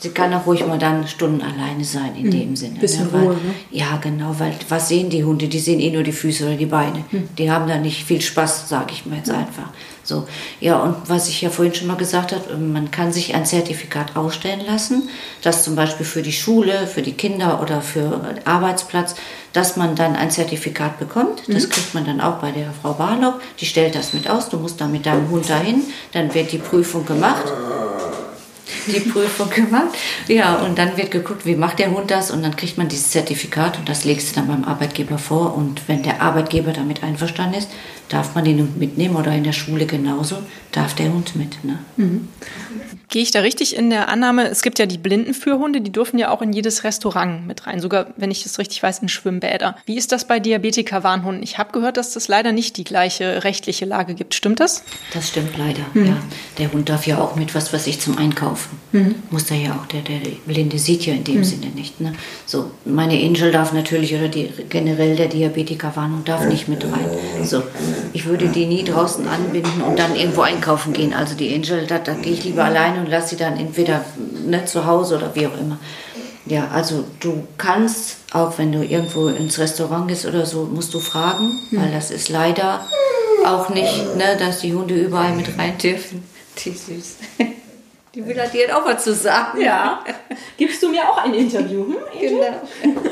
[0.03, 2.31] sie kann auch ruhig mal dann Stunden alleine sein in mhm.
[2.31, 2.81] dem Sinne.
[2.81, 3.13] Bisschen ne?
[3.13, 3.55] weil, Ruhe, ne?
[3.71, 5.47] Ja, genau, weil was sehen die Hunde?
[5.47, 7.05] Die sehen eh nur die Füße oder die Beine.
[7.11, 7.29] Mhm.
[7.39, 9.39] Die haben da nicht viel Spaß, sage ich mir jetzt mhm.
[9.39, 9.69] einfach.
[10.05, 10.27] So,
[10.61, 14.17] ja, und was ich ja vorhin schon mal gesagt habe, man kann sich ein Zertifikat
[14.17, 15.09] ausstellen lassen,
[15.43, 19.15] das zum Beispiel für die Schule, für die Kinder oder für Arbeitsplatz,
[19.53, 21.45] dass man dann ein Zertifikat bekommt.
[21.47, 21.71] Das mhm.
[21.71, 23.41] kriegt man dann auch bei der Frau Barlock.
[23.61, 24.49] Die stellt das mit aus.
[24.49, 27.45] Du musst dann mit deinem Hund dahin, dann wird die Prüfung gemacht
[28.87, 29.97] die Prüfung gemacht.
[30.29, 33.11] Ja, und dann wird geguckt, wie macht der Hund das und dann kriegt man dieses
[33.11, 37.59] Zertifikat und das legst du dann beim Arbeitgeber vor und wenn der Arbeitgeber damit einverstanden
[37.59, 37.69] ist,
[38.09, 40.37] darf man den Hund mitnehmen oder in der Schule genauso,
[40.71, 41.65] darf der Hund mit.
[41.65, 41.79] Ne?
[41.97, 42.29] Mhm.
[43.09, 46.31] Gehe ich da richtig in der Annahme, es gibt ja die Blindenführhunde, die dürfen ja
[46.31, 49.77] auch in jedes Restaurant mit rein, sogar, wenn ich das richtig weiß, in Schwimmbäder.
[49.85, 51.43] Wie ist das bei Diabetiker-Warnhunden?
[51.43, 54.35] Ich habe gehört, dass das leider nicht die gleiche rechtliche Lage gibt.
[54.35, 54.85] Stimmt das?
[55.13, 56.07] Das stimmt leider, mhm.
[56.07, 56.17] ja.
[56.59, 58.17] Der Hund darf ja auch mit, was weiß ich, zum
[58.73, 58.79] Einkaufen.
[58.93, 59.15] Mhm.
[59.31, 61.45] Muss er ja auch, der, der Blinde sieht ja in dem mhm.
[61.45, 62.01] Sinne nicht.
[62.01, 62.13] Ne?
[62.47, 67.45] So, meine Angel darf natürlich, oder die, generell der Diabetiker-Warnhund darf nicht mit rein.
[67.45, 67.63] So,
[68.13, 71.13] ich würde die nie draußen anbinden und dann irgendwo einkaufen gehen.
[71.13, 74.05] Also die Angel, da, da gehe ich lieber alleine und lasse sie dann entweder
[74.47, 75.79] ne, zu Hause oder wie auch immer.
[76.45, 80.99] Ja, also du kannst, auch wenn du irgendwo ins Restaurant gehst oder so, musst du
[80.99, 81.81] fragen, mhm.
[81.81, 82.85] weil das ist leider
[83.47, 86.25] auch nicht, ne, dass die Hunde überall mit rein dürfen.
[86.65, 87.17] Die süß.
[88.15, 89.61] Die will halt dir auch was zu sagen.
[89.61, 90.05] Ja.
[90.59, 91.85] Gibst du mir auch ein Interview?
[91.85, 92.61] Hm, genau.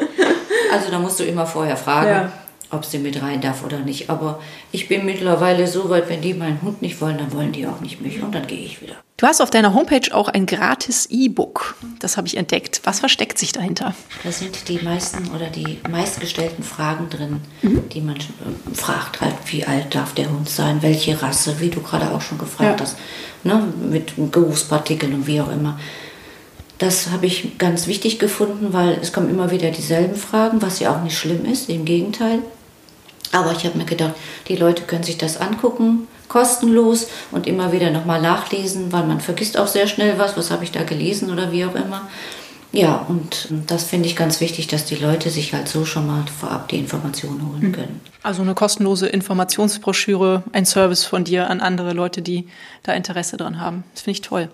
[0.72, 2.08] Also da musst du immer vorher fragen.
[2.08, 2.32] Ja
[2.70, 4.10] ob sie mit rein darf oder nicht.
[4.10, 4.40] Aber
[4.72, 7.80] ich bin mittlerweile so weit, wenn die meinen Hund nicht wollen, dann wollen die auch
[7.80, 8.94] nicht mich und dann gehe ich wieder.
[9.20, 11.76] Du hast auf deiner Homepage auch ein gratis E-Book.
[11.98, 12.80] Das habe ich entdeckt.
[12.84, 13.94] Was versteckt sich dahinter?
[14.24, 17.86] Da sind die meisten oder die meistgestellten Fragen drin, mhm.
[17.90, 21.82] die man äh, fragt halt, wie alt darf der Hund sein, welche Rasse, wie du
[21.82, 22.86] gerade auch schon gefragt ja.
[22.86, 22.96] hast,
[23.44, 25.78] ne, mit Geruchspartikeln und wie auch immer
[26.78, 30.96] Das habe ich ganz wichtig gefunden, weil es kommen immer wieder dieselben Fragen, was ja
[30.96, 32.38] auch nicht schlimm ist, im Gegenteil.
[33.32, 34.14] Aber ich habe mir gedacht,
[34.48, 39.58] die Leute können sich das angucken, kostenlos und immer wieder nochmal nachlesen, weil man vergisst
[39.58, 42.08] auch sehr schnell was, was habe ich da gelesen oder wie auch immer.
[42.72, 46.22] Ja, und das finde ich ganz wichtig, dass die Leute sich halt so schon mal
[46.26, 47.72] vorab die Informationen holen hm.
[47.72, 48.00] können.
[48.22, 52.46] Also eine kostenlose Informationsbroschüre, ein Service von dir an andere Leute, die
[52.84, 53.82] da Interesse dran haben.
[53.94, 54.50] Das finde ich toll.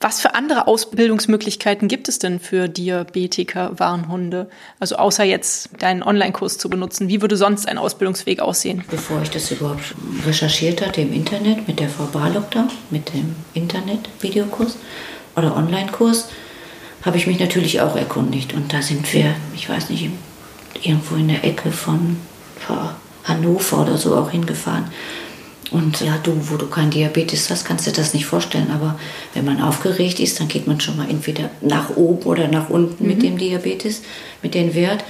[0.00, 4.48] Was für andere Ausbildungsmöglichkeiten gibt es denn für Diabetiker-Warnhunde?
[4.78, 8.84] Also außer jetzt deinen Online-Kurs zu benutzen, wie würde sonst ein Ausbildungsweg aussehen?
[8.90, 13.34] Bevor ich das überhaupt recherchiert hatte im Internet mit der Frau Barlock da, mit dem
[13.54, 14.76] Internet-Videokurs
[15.34, 16.28] oder Online-Kurs,
[17.04, 18.54] habe ich mich natürlich auch erkundigt.
[18.54, 20.10] Und da sind wir, ich weiß nicht,
[20.80, 22.18] irgendwo in der Ecke von
[23.24, 24.84] Hannover oder so auch hingefahren.
[25.70, 28.70] Und ja, du, wo du kein Diabetes hast, kannst du dir das nicht vorstellen.
[28.70, 28.98] Aber
[29.34, 33.04] wenn man aufgeregt ist, dann geht man schon mal entweder nach oben oder nach unten
[33.04, 33.10] mhm.
[33.10, 34.02] mit dem Diabetes,
[34.42, 35.04] mit dem Wert.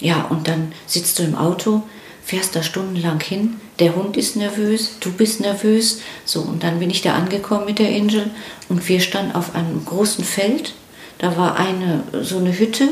[0.00, 1.82] Ja, und dann sitzt du im Auto,
[2.24, 6.00] fährst da stundenlang hin, der Hund ist nervös, du bist nervös.
[6.24, 8.30] So, und dann bin ich da angekommen mit der Angel
[8.68, 10.74] und wir standen auf einem großen Feld.
[11.18, 12.88] Da war eine, so eine Hütte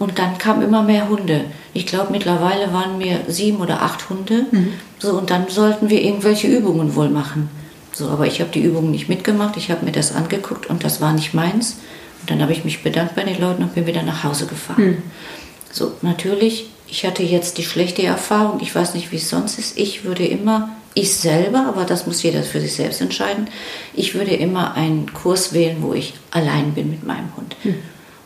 [0.00, 1.44] und dann kamen immer mehr Hunde.
[1.74, 4.46] Ich glaube, mittlerweile waren mir sieben oder acht Hunde.
[4.50, 4.72] Mhm.
[4.98, 7.50] So, und dann sollten wir irgendwelche Übungen wohl machen.
[7.92, 9.58] So, aber ich habe die Übungen nicht mitgemacht.
[9.58, 11.76] Ich habe mir das angeguckt und das war nicht meins.
[12.22, 14.82] Und dann habe ich mich bedankt bei den Leuten und bin wieder nach Hause gefahren.
[14.82, 15.02] Mhm.
[15.70, 18.60] So, natürlich, ich hatte jetzt die schlechte Erfahrung.
[18.62, 19.78] Ich weiß nicht, wie es sonst ist.
[19.78, 23.48] Ich würde immer, ich selber, aber das muss jeder für sich selbst entscheiden,
[23.94, 27.54] ich würde immer einen Kurs wählen, wo ich allein bin mit meinem Hund.
[27.64, 27.74] Mhm.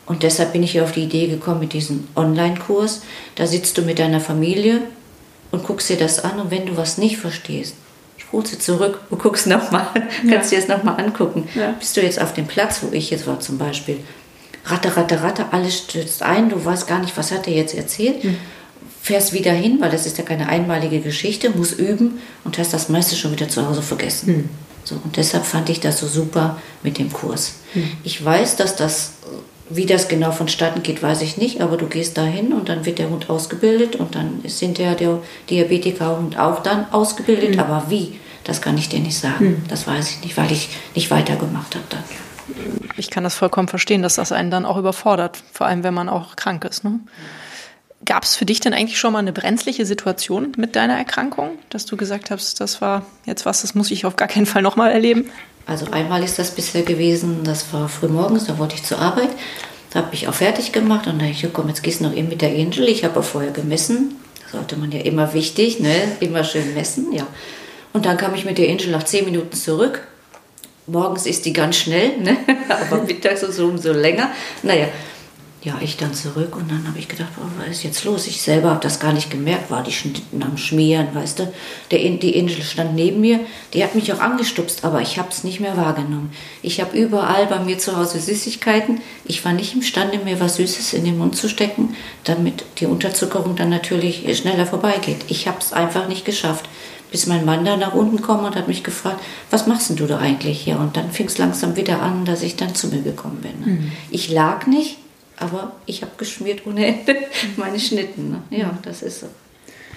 [0.05, 3.01] Und deshalb bin ich auf die Idee gekommen mit diesem Online-Kurs.
[3.35, 4.81] Da sitzt du mit deiner Familie
[5.51, 7.75] und guckst dir das an und wenn du was nicht verstehst,
[8.17, 9.87] spulst du zurück und guckst nochmal,
[10.23, 10.35] ja.
[10.35, 11.47] kannst dir das nochmal angucken.
[11.55, 11.71] Ja.
[11.79, 13.99] Bist du jetzt auf dem Platz, wo ich jetzt war zum Beispiel,
[14.65, 18.23] ratte, ratte, ratte, alles stürzt ein, du weißt gar nicht, was hat er jetzt erzählt,
[18.23, 18.37] mhm.
[19.01, 22.89] fährst wieder hin, weil das ist ja keine einmalige Geschichte, musst üben und hast das
[22.89, 24.37] meiste schon wieder zu Hause vergessen.
[24.37, 24.49] Mhm.
[24.83, 27.55] So, und deshalb fand ich das so super mit dem Kurs.
[27.73, 27.91] Mhm.
[28.03, 29.13] Ich weiß, dass das
[29.69, 32.99] wie das genau vonstatten geht, weiß ich nicht, aber du gehst dahin und dann wird
[32.99, 37.59] der Hund ausgebildet und dann ist hinterher der Diabetikerhund auch dann ausgebildet, mhm.
[37.59, 39.45] aber wie, das kann ich dir nicht sagen.
[39.45, 39.63] Mhm.
[39.67, 42.03] Das weiß ich nicht, weil ich nicht weitergemacht habe dann.
[42.95, 46.09] Ich kann das vollkommen verstehen, dass das einen dann auch überfordert, vor allem wenn man
[46.09, 46.83] auch krank ist.
[46.83, 46.99] Ne?
[48.05, 51.87] Gab es für dich denn eigentlich schon mal eine brenzliche Situation mit deiner Erkrankung, dass
[51.87, 54.91] du gesagt hast, das war jetzt was, das muss ich auf gar keinen Fall nochmal
[54.91, 55.31] erleben?
[55.65, 59.29] Also einmal ist das bisher gewesen, das war früh morgens, da wollte ich zur Arbeit.
[59.91, 62.27] Da habe ich auch fertig gemacht und da ich, komm, jetzt gehst du noch eben
[62.27, 62.87] mit der Angel.
[62.89, 64.15] Ich habe vorher gemessen.
[64.43, 65.95] Das sollte man ja immer wichtig, ne?
[66.19, 67.25] Immer schön messen, ja.
[67.93, 70.05] Und dann kam ich mit der Angel nach zehn Minuten zurück.
[70.85, 72.37] Morgens ist die ganz schnell, ne?
[72.69, 74.31] aber mittags und so umso länger.
[74.63, 74.87] Naja,
[75.65, 78.27] ja, ich dann zurück und dann habe ich gedacht, oh, was ist jetzt los?
[78.27, 81.51] Ich selber habe das gar nicht gemerkt, war die Schnitten am Schmieren, weißt du.
[81.89, 83.39] Der, die Insel stand neben mir,
[83.73, 86.31] die hat mich auch angestupst, aber ich habe es nicht mehr wahrgenommen.
[86.61, 89.01] Ich habe überall bei mir zu Hause Süßigkeiten.
[89.25, 93.55] Ich war nicht imstande, mir was Süßes in den Mund zu stecken, damit die Unterzuckerung
[93.55, 95.25] dann natürlich schneller vorbeigeht.
[95.29, 96.69] Ich habe es einfach nicht geschafft
[97.11, 100.05] bis mein Mann da nach unten kam und hat mich gefragt, was machst denn du
[100.05, 100.77] da eigentlich hier?
[100.79, 103.73] Und dann fing es langsam wieder an, dass ich dann zu mir gekommen bin.
[103.73, 103.91] Mhm.
[104.09, 104.97] Ich lag nicht,
[105.37, 107.15] aber ich habe geschmiert ohne Ende
[107.57, 108.31] meine Schnitten.
[108.31, 108.41] Ne?
[108.49, 109.27] Ja, das ist so.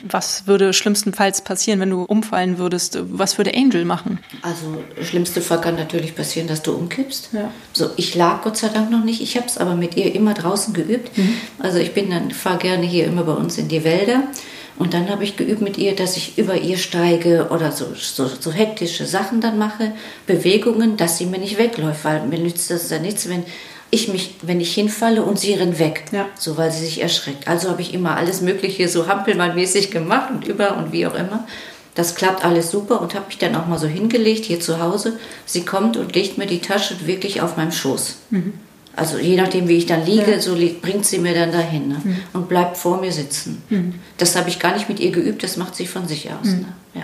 [0.02, 2.98] Was würde schlimmstenfalls passieren, wenn du umfallen würdest?
[3.02, 4.20] Was würde Angel machen?
[4.42, 7.30] Also, schlimmste Fall kann natürlich passieren, dass du umkippst.
[7.32, 7.50] Ja.
[7.72, 9.20] So, ich lag Gott sei Dank noch nicht.
[9.20, 11.16] Ich habe es aber mit ihr immer draußen geübt.
[11.16, 11.34] Mhm.
[11.58, 14.22] Also, ich bin dann, fahre gerne hier immer bei uns in die Wälder.
[14.78, 18.30] Und dann habe ich geübt mit ihr, dass ich über ihr steige oder so, so,
[18.38, 19.92] so, hektische Sachen dann mache,
[20.26, 22.04] Bewegungen, dass sie mir nicht wegläuft.
[22.04, 23.42] Weil mir nützt das ja nichts, wenn
[23.90, 26.26] ich mich, wenn ich hinfalle und sie rennt weg, ja.
[26.38, 27.48] so weil sie sich erschreckt.
[27.48, 31.46] Also habe ich immer alles Mögliche so hampelmannmäßig gemacht und über und wie auch immer.
[31.94, 35.18] Das klappt alles super und habe mich dann auch mal so hingelegt hier zu Hause.
[35.46, 38.18] Sie kommt und legt mir die Tasche wirklich auf meinem Schoß.
[38.30, 38.52] Mhm.
[38.94, 40.40] Also je nachdem, wie ich dann liege, ja.
[40.40, 42.00] so bringt sie mir dann dahin ne?
[42.02, 42.16] mhm.
[42.32, 43.62] und bleibt vor mir sitzen.
[43.70, 43.94] Mhm.
[44.16, 46.46] Das habe ich gar nicht mit ihr geübt, das macht sie von sich aus.
[46.46, 46.58] Mhm.
[46.60, 46.66] Ne?
[46.94, 47.02] Ja.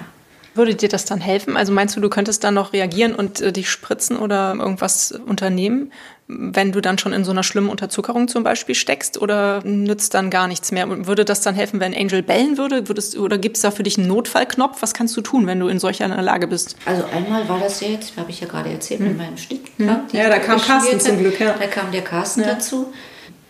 [0.54, 1.56] Würde dir das dann helfen?
[1.56, 5.90] Also meinst du, du könntest dann noch reagieren und äh, dich spritzen oder irgendwas unternehmen,
[6.26, 10.30] wenn du dann schon in so einer schlimmen Unterzuckerung zum Beispiel steckst oder nützt dann
[10.30, 11.06] gar nichts mehr?
[11.06, 12.88] Würde das dann helfen, wenn Angel bellen würde?
[12.88, 14.80] Würdest, oder gibt es da für dich einen Notfallknopf?
[14.80, 16.76] Was kannst du tun, wenn du in solch einer Lage bist?
[16.86, 19.08] Also einmal war das jetzt, habe ich ja gerade erzählt, hm.
[19.08, 19.72] mit meinem Stick.
[19.76, 19.88] Hm.
[20.12, 21.38] Ja, da kam Carsten zum Glück.
[21.40, 21.56] Ja.
[21.58, 22.54] Da kam der Carsten ja.
[22.54, 22.92] dazu.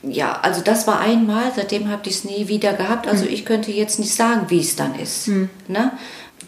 [0.02, 3.06] Ja, also das war einmal, seitdem habe ich es nie wieder gehabt.
[3.06, 3.32] Also hm.
[3.32, 5.28] ich könnte jetzt nicht sagen, wie es dann ist.
[5.28, 5.48] Hm.
[5.68, 5.92] Ne?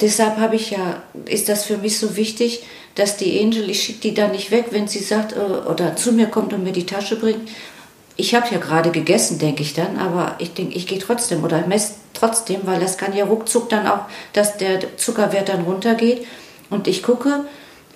[0.01, 2.63] Deshalb habe ich ja, ist das für mich so wichtig,
[2.95, 6.13] dass die Angel, ich schicke die da nicht weg, wenn sie sagt äh, oder zu
[6.13, 7.49] mir kommt und mir die Tasche bringt.
[8.17, 11.67] Ich habe ja gerade gegessen, denke ich dann, aber ich denke, ich gehe trotzdem oder
[11.67, 16.27] messe trotzdem, weil das kann ja ruckzuck dann auch, dass der Zuckerwert dann runtergeht.
[16.71, 17.45] Und ich gucke,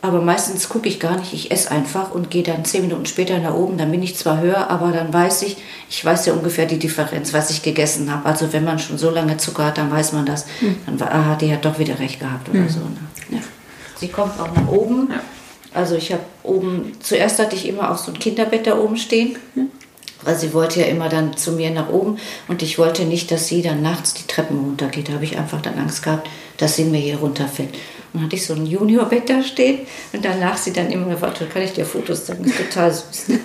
[0.03, 3.39] aber meistens gucke ich gar nicht, ich esse einfach und gehe dann zehn Minuten später
[3.39, 3.77] nach oben.
[3.77, 5.59] Dann bin ich zwar höher, aber dann weiß ich,
[5.91, 8.27] ich weiß ja ungefähr die Differenz, was ich gegessen habe.
[8.27, 10.47] Also wenn man schon so lange Zucker hat, dann weiß man das.
[10.63, 10.77] Mhm.
[10.87, 12.69] Dann aha, die hat doch wieder recht gehabt oder mhm.
[12.71, 12.81] so.
[12.81, 12.97] Ne?
[13.31, 13.39] Ja.
[13.97, 15.09] Sie kommt auch nach oben.
[15.11, 15.21] Ja.
[15.75, 19.37] Also ich habe oben, zuerst hatte ich immer auch so ein Kinderbett da oben stehen.
[19.55, 19.69] Mhm.
[20.23, 22.19] Weil sie wollte ja immer dann zu mir nach oben
[22.49, 25.09] und ich wollte nicht, dass sie dann nachts die Treppen runtergeht.
[25.09, 27.71] Da habe ich einfach dann Angst gehabt, dass sie mir hier runterfällt.
[28.13, 29.81] Dann hatte ich so ein Juniorbett da stehen
[30.13, 33.39] und lag sie dann immer, warte, kann ich dir Fotos zeigen, das ist total süß.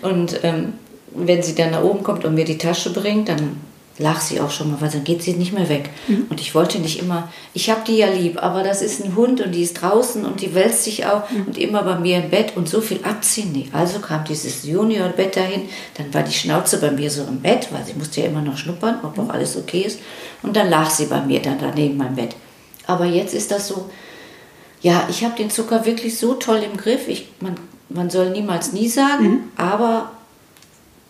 [0.02, 0.74] Und ähm,
[1.14, 3.56] wenn sie dann nach oben kommt und mir die Tasche bringt, dann
[3.98, 5.90] lag sie auch schon mal, weil dann geht sie nicht mehr weg.
[6.06, 6.26] Mhm.
[6.30, 9.40] Und ich wollte nicht immer, ich habe die ja lieb, aber das ist ein Hund
[9.40, 11.46] und die ist draußen und die wälzt sich auch mhm.
[11.48, 13.50] und immer bei mir im Bett und so viel abziehen.
[13.52, 13.68] Nee.
[13.72, 17.84] Also kam dieses Juniorbett dahin, dann war die Schnauze bei mir so im Bett, weil
[17.84, 19.98] sie musste ja immer noch schnuppern, ob auch alles okay ist.
[20.42, 22.36] Und dann lag sie bei mir dann daneben meinem Bett.
[22.86, 23.90] Aber jetzt ist das so,
[24.80, 27.08] ja, ich habe den Zucker wirklich so toll im Griff.
[27.08, 27.56] Ich, man,
[27.88, 29.40] man soll niemals nie sagen, mhm.
[29.56, 30.12] aber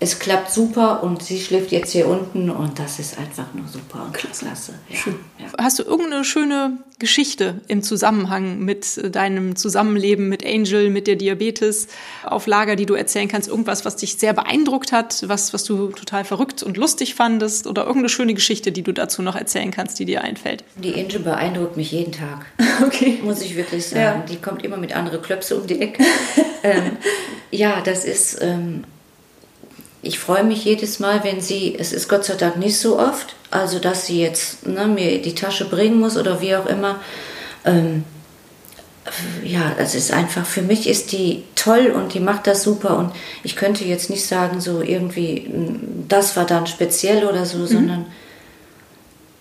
[0.00, 4.04] es klappt super und sie schläft jetzt hier unten und das ist einfach nur super
[4.04, 4.46] und klasse.
[4.88, 5.46] Ja, ja.
[5.58, 11.88] Hast du irgendeine schöne Geschichte im Zusammenhang mit deinem Zusammenleben mit Angel, mit der Diabetes
[12.22, 13.48] auf Lager, die du erzählen kannst?
[13.48, 17.82] Irgendwas, was dich sehr beeindruckt hat, was, was du total verrückt und lustig fandest oder
[17.82, 20.62] irgendeine schöne Geschichte, die du dazu noch erzählen kannst, die dir einfällt?
[20.76, 22.46] Die Angel beeindruckt mich jeden Tag.
[22.80, 23.18] Okay.
[23.24, 24.20] Muss ich wirklich sagen.
[24.20, 24.24] Ja.
[24.30, 26.04] Die kommt immer mit anderen Klöpse um die Ecke.
[26.62, 26.96] ähm,
[27.50, 28.38] ja, das ist...
[28.40, 28.84] Ähm,
[30.02, 33.34] ich freue mich jedes Mal, wenn sie, es ist Gott sei Dank nicht so oft,
[33.50, 37.00] also dass sie jetzt ne, mir die Tasche bringen muss oder wie auch immer.
[37.64, 38.04] Ähm,
[39.42, 43.12] ja, das ist einfach, für mich ist die toll und die macht das super und
[43.42, 45.50] ich könnte jetzt nicht sagen, so irgendwie,
[46.08, 47.66] das war dann speziell oder so, mhm.
[47.66, 48.06] sondern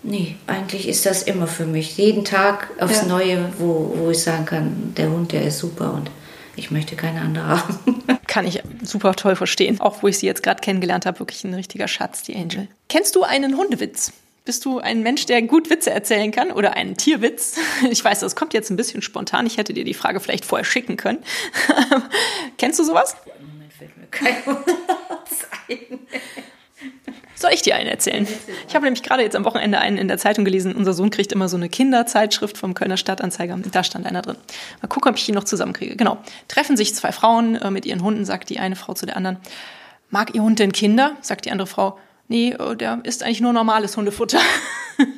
[0.02, 1.96] nee, eigentlich ist das immer für mich.
[1.98, 3.06] Jeden Tag aufs ja.
[3.06, 6.10] Neue, wo, wo ich sagen kann, der Hund, der ist super und
[6.56, 7.78] ich möchte keine andere haben.
[8.38, 9.80] Kann ich super toll verstehen.
[9.80, 12.68] Auch wo ich sie jetzt gerade kennengelernt habe, wirklich ein richtiger Schatz, die Angel.
[12.88, 14.12] Kennst du einen Hundewitz?
[14.44, 17.58] Bist du ein Mensch, der gut Witze erzählen kann oder einen Tierwitz?
[17.90, 19.44] Ich weiß, das kommt jetzt ein bisschen spontan.
[19.46, 21.18] Ich hätte dir die Frage vielleicht vorher schicken können.
[22.58, 23.16] Kennst du sowas?
[23.26, 25.98] Ja, Im Moment fällt mir kein Witz ein.
[27.38, 28.26] Soll ich dir einen erzählen?
[28.66, 30.74] Ich habe nämlich gerade jetzt am Wochenende einen in der Zeitung gelesen.
[30.74, 33.56] Unser Sohn kriegt immer so eine Kinderzeitschrift vom Kölner Stadtanzeiger.
[33.70, 34.36] Da stand einer drin.
[34.82, 35.94] Mal gucken, ob ich ihn noch zusammenkriege.
[35.94, 36.18] Genau.
[36.48, 39.38] Treffen sich zwei Frauen äh, mit ihren Hunden, sagt die eine Frau zu der anderen.
[40.10, 41.16] Mag Ihr Hund denn Kinder?
[41.20, 41.98] Sagt die andere Frau.
[42.26, 44.40] Nee, äh, der ist eigentlich nur normales Hundefutter.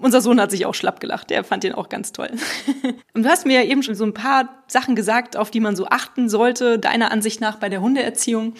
[0.00, 1.30] Unser Sohn hat sich auch schlapp gelacht.
[1.30, 2.30] Der fand den auch ganz toll.
[3.12, 5.74] Und du hast mir ja eben schon so ein paar Sachen gesagt, auf die man
[5.74, 8.54] so achten sollte, deiner Ansicht nach bei der Hundeerziehung.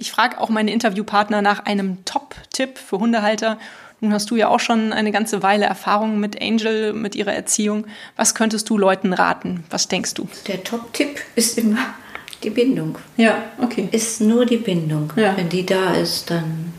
[0.00, 3.58] Ich frage auch meine Interviewpartner nach einem Top-Tipp für Hundehalter.
[4.00, 7.84] Nun hast du ja auch schon eine ganze Weile Erfahrung mit Angel, mit ihrer Erziehung.
[8.16, 9.62] Was könntest du Leuten raten?
[9.68, 10.26] Was denkst du?
[10.46, 11.94] Der Top-Tipp ist immer
[12.42, 12.96] die Bindung.
[13.18, 13.90] Ja, okay.
[13.92, 15.12] Ist nur die Bindung.
[15.16, 15.36] Ja.
[15.36, 16.72] Wenn die da ist, dann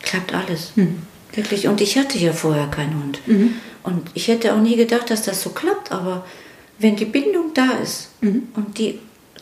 [0.00, 0.70] klappt alles.
[0.76, 1.02] Hm.
[1.32, 1.66] Wirklich.
[1.66, 3.20] Und ich hatte ja vorher keinen Hund.
[3.26, 3.54] Mhm.
[3.82, 5.90] Und ich hätte auch nie gedacht, dass das so klappt.
[5.90, 6.24] Aber
[6.78, 8.46] wenn die Bindung da ist mhm.
[8.54, 9.00] und die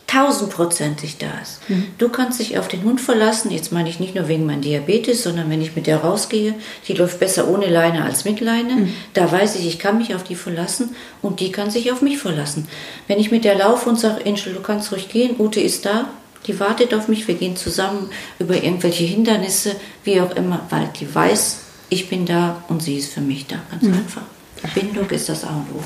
[0.09, 1.69] tausendprozentig da ist.
[1.69, 1.87] Mhm.
[1.99, 3.51] Du kannst dich auf den Hund verlassen.
[3.51, 6.55] Jetzt meine ich nicht nur wegen meinem Diabetes, sondern wenn ich mit der rausgehe,
[6.87, 8.73] die läuft besser ohne Leine als mit Leine.
[8.73, 8.93] Mhm.
[9.13, 12.17] Da weiß ich, ich kann mich auf die verlassen und die kann sich auf mich
[12.17, 12.67] verlassen.
[13.07, 16.09] Wenn ich mit der laufe und sage, Angel, du kannst ruhig gehen, Ute ist da,
[16.47, 21.13] die wartet auf mich, wir gehen zusammen über irgendwelche Hindernisse, wie auch immer, weil die
[21.13, 23.93] weiß, ich bin da und sie ist für mich da, ganz mhm.
[23.93, 24.23] einfach.
[24.73, 25.83] Bindung ist das A und O.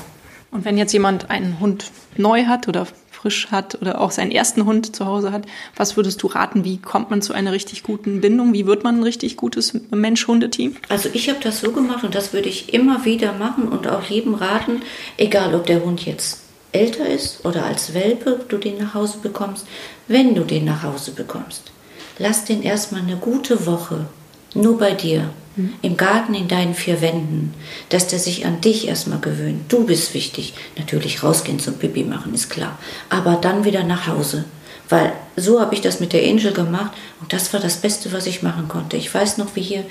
[0.50, 2.86] Und wenn jetzt jemand einen Hund neu hat oder
[3.24, 5.46] frisch hat oder auch seinen ersten Hund zu Hause hat,
[5.76, 6.62] was würdest du raten?
[6.62, 8.52] Wie kommt man zu einer richtig guten Bindung?
[8.52, 10.76] Wie wird man ein richtig gutes Mensch-Hunde-Team?
[10.90, 14.02] Also ich habe das so gemacht und das würde ich immer wieder machen und auch
[14.02, 14.82] jedem raten,
[15.16, 16.40] egal ob der Hund jetzt
[16.72, 19.66] älter ist oder als Welpe du den nach Hause bekommst,
[20.06, 21.72] wenn du den nach Hause bekommst,
[22.18, 24.04] lass den erstmal eine gute Woche
[24.54, 25.30] nur bei dir
[25.82, 27.54] im Garten in deinen vier Wänden,
[27.88, 29.62] dass der sich an dich erstmal gewöhnt.
[29.68, 30.54] Du bist wichtig.
[30.76, 32.78] Natürlich rausgehen zum Pipi machen, ist klar.
[33.08, 34.44] Aber dann wieder nach Hause.
[34.88, 38.26] Weil so habe ich das mit der Angel gemacht und das war das Beste, was
[38.26, 38.96] ich machen konnte.
[38.96, 39.84] Ich weiß noch, wie hier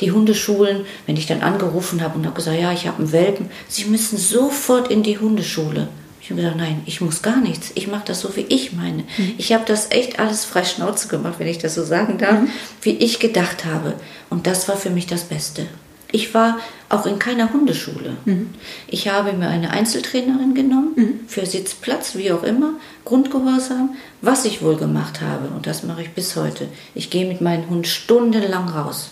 [0.00, 3.50] die Hundeschulen, wenn ich dann angerufen habe und habe gesagt, ja, ich habe einen Welpen,
[3.68, 5.88] sie müssen sofort in die Hundeschule.
[6.26, 7.70] Ich habe gesagt, nein, ich muss gar nichts.
[7.76, 9.04] Ich mache das so, wie ich meine.
[9.16, 9.34] Mhm.
[9.38, 12.48] Ich habe das echt alles frei Schnauze gemacht, wenn ich das so sagen darf, mhm.
[12.82, 13.94] wie ich gedacht habe.
[14.28, 15.68] Und das war für mich das Beste.
[16.10, 16.58] Ich war
[16.88, 18.16] auch in keiner Hundeschule.
[18.24, 18.50] Mhm.
[18.88, 21.20] Ich habe mir eine Einzeltrainerin genommen, mhm.
[21.28, 22.72] für Sitzplatz, wie auch immer,
[23.04, 25.54] Grundgehorsam, was ich wohl gemacht habe.
[25.54, 26.66] Und das mache ich bis heute.
[26.96, 29.10] Ich gehe mit meinem Hund stundenlang raus.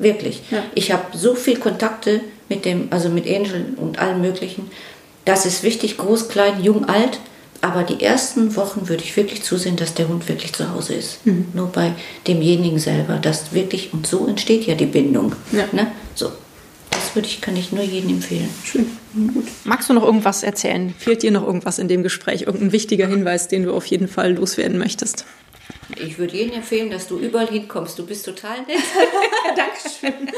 [0.00, 0.42] Wirklich.
[0.50, 0.64] Ja.
[0.74, 4.68] Ich habe so viel Kontakte mit dem, also mit Angel und allen möglichen.
[5.24, 7.20] Das ist wichtig, groß, klein, jung, alt.
[7.60, 11.24] Aber die ersten Wochen würde ich wirklich zusehen, dass der Hund wirklich zu Hause ist.
[11.24, 11.46] Mhm.
[11.54, 11.94] Nur bei
[12.26, 13.18] demjenigen selber.
[13.22, 15.34] Das wirklich, und so entsteht ja die Bindung.
[15.52, 15.68] Ja.
[15.70, 15.92] Ne?
[16.16, 16.32] So.
[16.90, 18.48] Das würde ich, kann ich nur jedem empfehlen.
[18.64, 18.86] Schön.
[19.32, 19.44] Gut.
[19.64, 20.92] Magst du noch irgendwas erzählen?
[20.98, 22.42] Fehlt dir noch irgendwas in dem Gespräch?
[22.42, 25.24] Irgendein wichtiger Hinweis, den du auf jeden Fall loswerden möchtest?
[25.96, 27.98] Ich würde jedem empfehlen, dass du überall hinkommst.
[27.98, 28.78] Du bist total nett.
[29.56, 30.30] Dankeschön.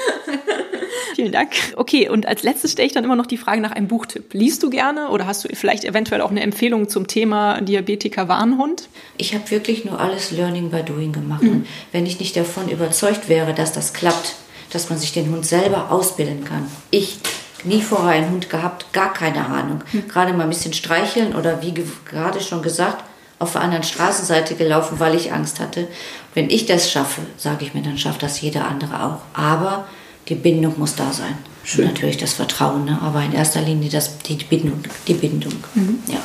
[1.15, 1.51] Vielen Dank.
[1.77, 4.35] Okay, und als letztes stelle ich dann immer noch die Frage nach einem Buchtipp.
[4.35, 8.89] Liest du gerne oder hast du vielleicht eventuell auch eine Empfehlung zum Thema Diabetiker-Warnhund?
[9.17, 11.43] Ich habe wirklich nur alles Learning by Doing gemacht.
[11.43, 11.67] Mhm.
[11.93, 14.35] Wenn ich nicht davon überzeugt wäre, dass das klappt,
[14.71, 16.69] dass man sich den Hund selber ausbilden kann.
[16.91, 17.19] Ich
[17.65, 19.83] nie vorher einen Hund gehabt, gar keine Ahnung.
[19.93, 20.09] Mhm.
[20.09, 21.75] Gerade mal ein bisschen streicheln oder wie
[22.05, 23.05] gerade schon gesagt,
[23.45, 25.87] auf der anderen Straßenseite gelaufen, weil ich Angst hatte.
[26.35, 29.19] Wenn ich das schaffe, sage ich mir, dann schafft das jeder andere auch.
[29.39, 29.87] Aber
[30.29, 31.37] die Bindung muss da sein.
[31.63, 31.85] Schön.
[31.85, 32.99] Und natürlich das Vertrauen, ne?
[33.01, 34.83] aber in erster Linie das, die Bindung.
[35.07, 35.53] Die Bindung.
[35.75, 36.01] Mhm.
[36.09, 36.21] Ja.